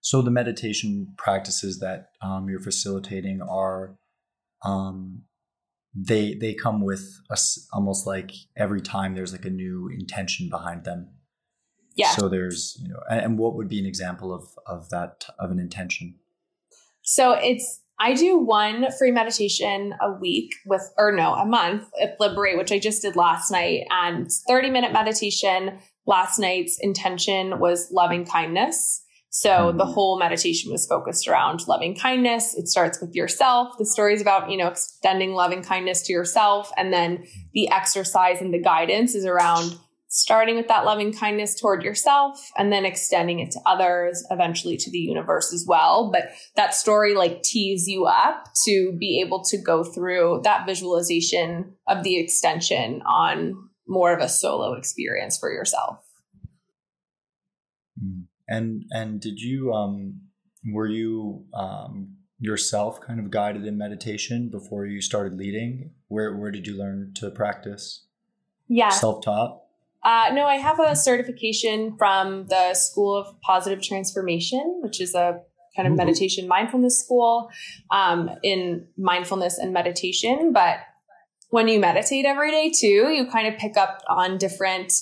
[0.00, 3.96] So the meditation practices that um, you're facilitating are
[4.64, 5.22] um,
[5.94, 10.84] they they come with us almost like every time there's like a new intention behind
[10.84, 11.08] them.
[11.94, 12.10] Yeah.
[12.10, 15.58] So there's you know and what would be an example of of that of an
[15.58, 16.14] intention?
[17.02, 22.18] So it's i do one free meditation a week with or no a month at
[22.18, 25.78] liberate which i just did last night and 30 minute meditation.
[26.06, 29.04] Last night's intention was loving kindness
[29.34, 29.92] so the mm-hmm.
[29.92, 32.54] whole meditation was focused around loving kindness.
[32.54, 33.78] It starts with yourself.
[33.78, 36.70] The story is about, you know, extending loving kindness to yourself.
[36.76, 37.24] And then
[37.54, 39.78] the exercise and the guidance is around
[40.08, 44.90] starting with that loving kindness toward yourself and then extending it to others, eventually to
[44.90, 46.10] the universe as well.
[46.12, 51.72] But that story like tees you up to be able to go through that visualization
[51.88, 53.54] of the extension on
[53.88, 56.04] more of a solo experience for yourself.
[57.98, 58.24] Mm.
[58.48, 60.20] And and did you um
[60.66, 65.92] were you um yourself kind of guided in meditation before you started leading?
[66.08, 68.04] Where where did you learn to practice?
[68.68, 68.90] Yeah.
[68.90, 69.62] Self taught?
[70.02, 75.40] Uh, no, I have a certification from the School of Positive Transformation, which is a
[75.76, 77.50] kind of meditation mindfulness school
[77.90, 80.52] um, in mindfulness and meditation.
[80.52, 80.78] But
[81.50, 84.92] when you meditate every day too, you kind of pick up on different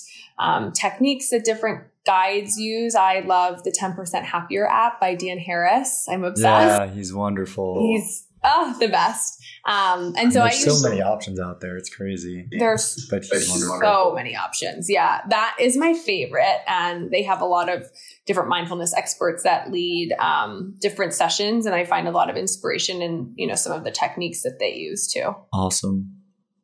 [0.41, 2.95] um, techniques that different guides use.
[2.95, 6.07] I love the 10% Happier app by Dan Harris.
[6.09, 6.81] I'm obsessed.
[6.81, 7.79] Yeah, he's wonderful.
[7.79, 9.39] He's oh, the best.
[9.65, 11.77] Um, and so there's I so many options out there.
[11.77, 12.47] It's crazy.
[12.57, 14.89] There's but so many options.
[14.89, 16.61] Yeah, that is my favorite.
[16.67, 17.87] And they have a lot of
[18.25, 21.67] different mindfulness experts that lead um, different sessions.
[21.67, 24.57] And I find a lot of inspiration in, you know, some of the techniques that
[24.59, 25.35] they use too.
[25.53, 26.15] Awesome.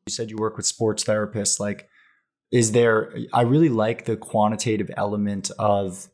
[0.08, 1.60] You said you work with sports therapists.
[1.60, 1.88] Like,
[2.52, 6.08] is there i really like the quantitative element of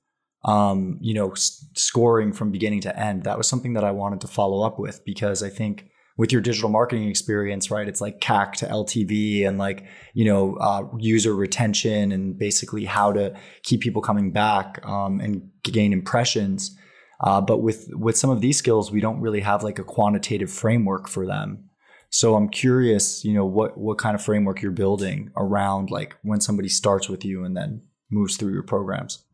[0.46, 3.24] um, you know s- scoring from beginning to end.
[3.24, 6.42] That was something that i wanted to follow up with because i think with your
[6.42, 11.34] digital marketing experience right it's like cac to ltv and like you know uh, user
[11.36, 16.78] retention and basically how to keep people coming back um, and gain impressions.
[17.22, 20.52] Uh, but with with some of these skills we don't really have like a quantitative
[20.52, 21.70] framework for them
[22.14, 26.40] so I'm curious, you know, what what kind of framework you're building around like when
[26.40, 29.26] somebody starts with you and then moves through your programs.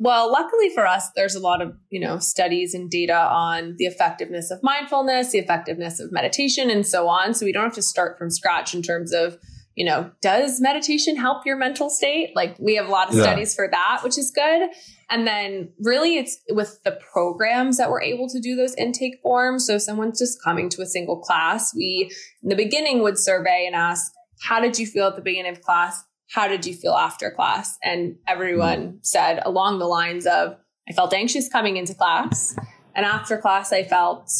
[0.00, 3.84] Well, luckily for us, there's a lot of, you know, studies and data on the
[3.84, 7.34] effectiveness of mindfulness, the effectiveness of meditation and so on.
[7.34, 9.38] So we don't have to start from scratch in terms of,
[9.76, 12.34] you know, does meditation help your mental state?
[12.34, 13.22] Like we have a lot of yeah.
[13.22, 14.70] studies for that, which is good.
[15.10, 19.66] And then really it's with the programs that we're able to do those intake forms.
[19.66, 22.10] So if someone's just coming to a single class, we
[22.42, 24.10] in the beginning would survey and ask,
[24.40, 26.02] how did you feel at the beginning of class?
[26.32, 27.76] How did you feel after class?
[27.84, 28.96] And everyone mm-hmm.
[29.02, 30.56] said along the lines of,
[30.88, 32.56] I felt anxious coming into class.
[32.94, 34.32] And after class, I felt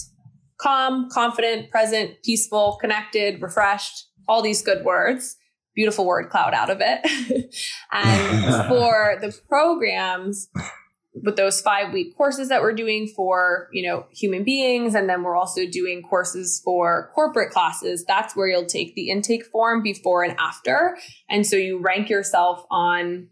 [0.59, 5.37] calm, confident, present, peaceful, connected, refreshed, all these good words
[5.77, 7.55] beautiful word cloud out of it.
[7.93, 10.49] and for the programs,
[11.23, 15.23] with those five week courses that we're doing for you know human beings and then
[15.23, 20.23] we're also doing courses for corporate classes that's where you'll take the intake form before
[20.23, 20.99] and after.
[21.29, 23.29] And so you rank yourself on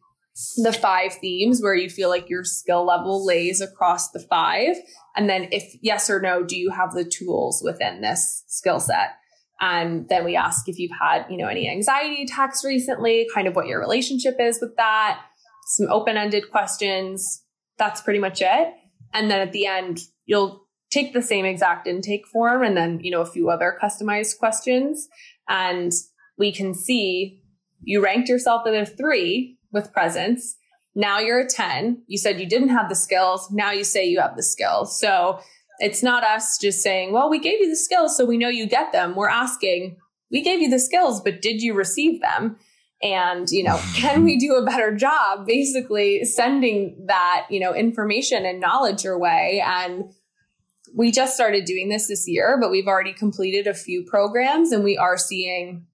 [0.57, 4.77] the five themes where you feel like your skill level lays across the five.
[5.15, 9.11] And then if yes or no do you have the tools within this skill set
[9.61, 13.55] and then we ask if you've had, you know, any anxiety attacks recently, kind of
[13.55, 15.21] what your relationship is with that,
[15.67, 17.43] some open-ended questions.
[17.79, 18.75] That's pretty much it.
[19.13, 23.11] And then at the end, you'll take the same exact intake form and then, you
[23.11, 25.09] know, a few other customized questions.
[25.49, 25.93] And
[26.39, 27.41] we can see
[27.83, 30.57] you ranked yourself at a three with presence.
[30.95, 32.03] Now you're a 10.
[32.07, 33.51] You said you didn't have the skills.
[33.51, 34.99] Now you say you have the skills.
[34.99, 35.41] So
[35.79, 38.67] it's not us just saying, well, we gave you the skills, so we know you
[38.67, 39.15] get them.
[39.15, 39.97] We're asking,
[40.31, 42.57] we gave you the skills, but did you receive them?
[43.03, 48.47] And, you know, can we do a better job basically sending that, you know, information
[48.47, 49.63] and knowledge your way?
[49.65, 50.05] And
[50.95, 54.85] we just started doing this this year, but we've already completed a few programs and
[54.85, 55.87] we are seeing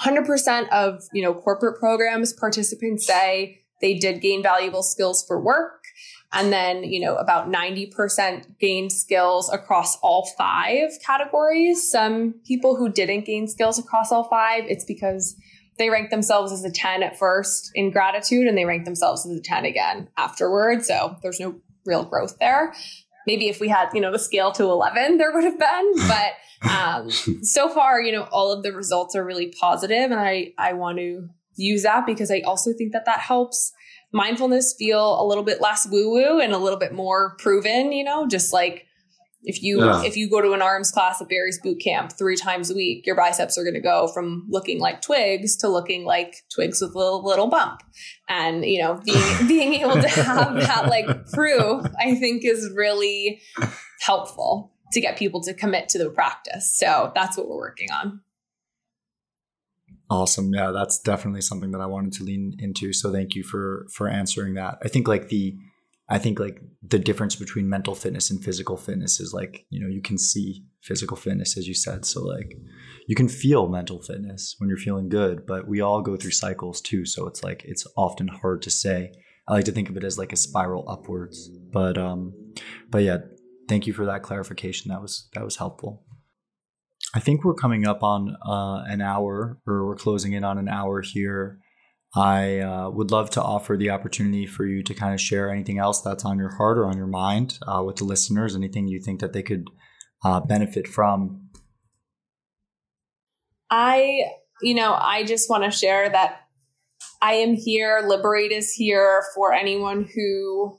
[0.00, 5.81] 100% of, you know, corporate programs participants say they did gain valuable skills for work
[6.32, 11.90] and then, you know, about 90% gained skills across all five categories.
[11.90, 15.36] Some people who didn't gain skills across all five, it's because
[15.78, 19.36] they rank themselves as a 10 at first in gratitude and they rank themselves as
[19.36, 20.84] a 10 again afterward.
[20.84, 22.74] So there's no real growth there.
[23.26, 26.70] Maybe if we had, you know, the scale to 11, there would have been, but
[26.70, 30.72] um, so far, you know, all of the results are really positive and I, I
[30.72, 33.72] want to use that because I also think that that helps
[34.12, 38.04] mindfulness feel a little bit less woo woo and a little bit more proven, you
[38.04, 38.86] know, just like
[39.44, 40.02] if you yeah.
[40.04, 43.04] if you go to an arms class at Barry's boot camp three times a week,
[43.06, 46.94] your biceps are going to go from looking like twigs to looking like twigs with
[46.94, 47.80] a little, little bump.
[48.28, 53.40] And you know, being being able to have that like proof, I think is really
[54.00, 56.76] helpful to get people to commit to the practice.
[56.76, 58.20] So that's what we're working on.
[60.12, 60.52] Awesome.
[60.52, 62.92] Yeah, that's definitely something that I wanted to lean into.
[62.92, 64.76] So thank you for for answering that.
[64.84, 65.56] I think like the
[66.06, 69.88] I think like the difference between mental fitness and physical fitness is like, you know,
[69.88, 72.04] you can see physical fitness as you said.
[72.04, 72.58] So like
[73.08, 76.82] you can feel mental fitness when you're feeling good, but we all go through cycles
[76.82, 77.06] too.
[77.06, 79.12] So it's like it's often hard to say.
[79.48, 81.48] I like to think of it as like a spiral upwards.
[81.72, 82.34] But um
[82.90, 83.20] but yeah,
[83.66, 84.90] thank you for that clarification.
[84.90, 86.04] That was that was helpful.
[87.14, 90.68] I think we're coming up on uh, an hour, or we're closing in on an
[90.68, 91.58] hour here.
[92.14, 95.78] I uh, would love to offer the opportunity for you to kind of share anything
[95.78, 99.00] else that's on your heart or on your mind uh, with the listeners, anything you
[99.00, 99.64] think that they could
[100.24, 101.48] uh, benefit from.
[103.70, 104.24] I,
[104.60, 106.40] you know, I just want to share that
[107.22, 108.02] I am here.
[108.06, 110.78] Liberate is here for anyone who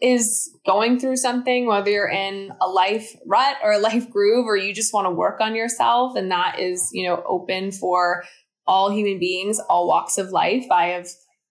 [0.00, 4.56] is going through something, whether you're in a life rut or a life groove, or
[4.56, 6.16] you just want to work on yourself.
[6.16, 8.24] And that is, you know, open for
[8.66, 10.66] all human beings, all walks of life.
[10.70, 11.08] I have,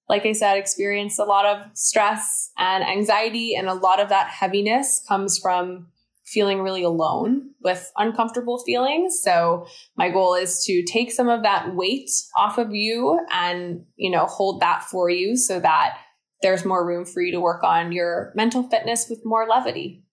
[0.07, 4.29] like I said, experienced a lot of stress and anxiety, and a lot of that
[4.29, 5.87] heaviness comes from
[6.27, 9.21] feeling really alone with uncomfortable feelings.
[9.23, 14.11] So my goal is to take some of that weight off of you and, you
[14.11, 15.97] know, hold that for you so that
[16.41, 20.03] there's more room for you to work on your mental fitness with more levity.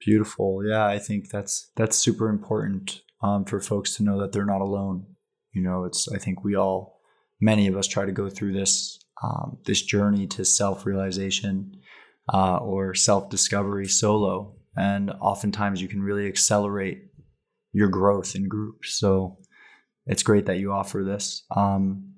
[0.00, 0.62] Beautiful.
[0.64, 4.60] Yeah, I think that's that's super important um, for folks to know that they're not
[4.60, 5.06] alone.
[5.52, 7.00] You know, it's I think we all,
[7.40, 11.80] many of us, try to go through this um, this journey to self realization
[12.32, 17.04] uh, or self discovery solo, and oftentimes you can really accelerate
[17.72, 18.98] your growth in groups.
[18.98, 19.38] So
[20.06, 21.44] it's great that you offer this.
[21.54, 22.15] Um,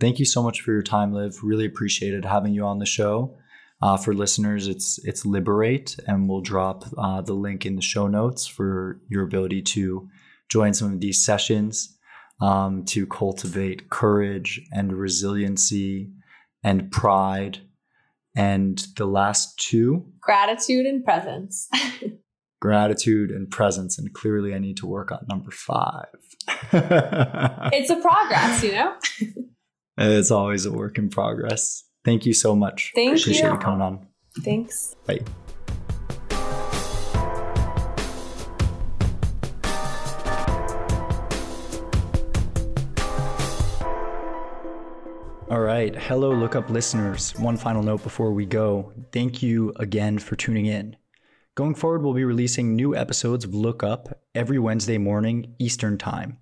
[0.00, 1.42] thank you so much for your time, Liv.
[1.42, 3.36] Really appreciated having you on the show.
[3.82, 8.06] Uh, for listeners, it's it's Liberate, and we'll drop uh, the link in the show
[8.06, 10.08] notes for your ability to
[10.48, 11.96] join some of these sessions
[12.40, 16.10] um, to cultivate courage and resiliency
[16.62, 17.58] and pride.
[18.36, 21.68] And the last two gratitude and presence.
[22.60, 23.98] gratitude and presence.
[23.98, 26.06] And clearly, I need to work on number five.
[26.72, 28.94] it's a progress, you know?
[29.96, 31.84] It's always a work in progress.
[32.04, 32.92] Thank you so much.
[32.94, 33.52] Thank Appreciate you.
[33.52, 34.06] you coming on.
[34.42, 34.94] Thanks.
[35.06, 35.20] Bye.
[45.50, 45.94] All right.
[45.94, 47.32] Hello, Look Up listeners.
[47.38, 48.92] One final note before we go.
[49.12, 50.96] Thank you again for tuning in.
[51.54, 56.38] Going forward, we'll be releasing new episodes of Look Up every Wednesday morning, Eastern Time.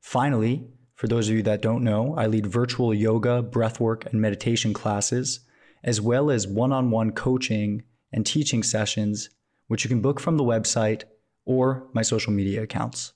[0.00, 0.66] Finally,
[0.96, 5.38] for those of you that don't know, I lead virtual yoga, breathwork, and meditation classes,
[5.84, 9.30] as well as one on one coaching and teaching sessions,
[9.68, 11.04] which you can book from the website
[11.44, 13.12] or my social media accounts.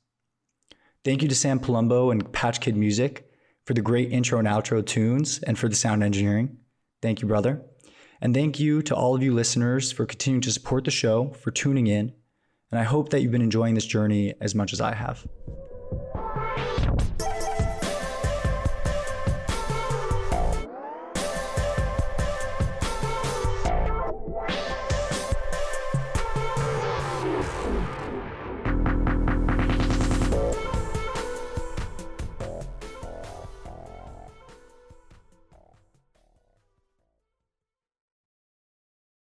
[1.04, 3.28] Thank you to Sam Palumbo and Patch Kid Music
[3.66, 6.58] for the great intro and outro tunes, and for the sound engineering.
[7.00, 7.62] Thank you, brother.
[8.20, 11.50] And thank you to all of you listeners for continuing to support the show, for
[11.50, 12.12] tuning in.
[12.70, 15.26] And I hope that you've been enjoying this journey as much as I have.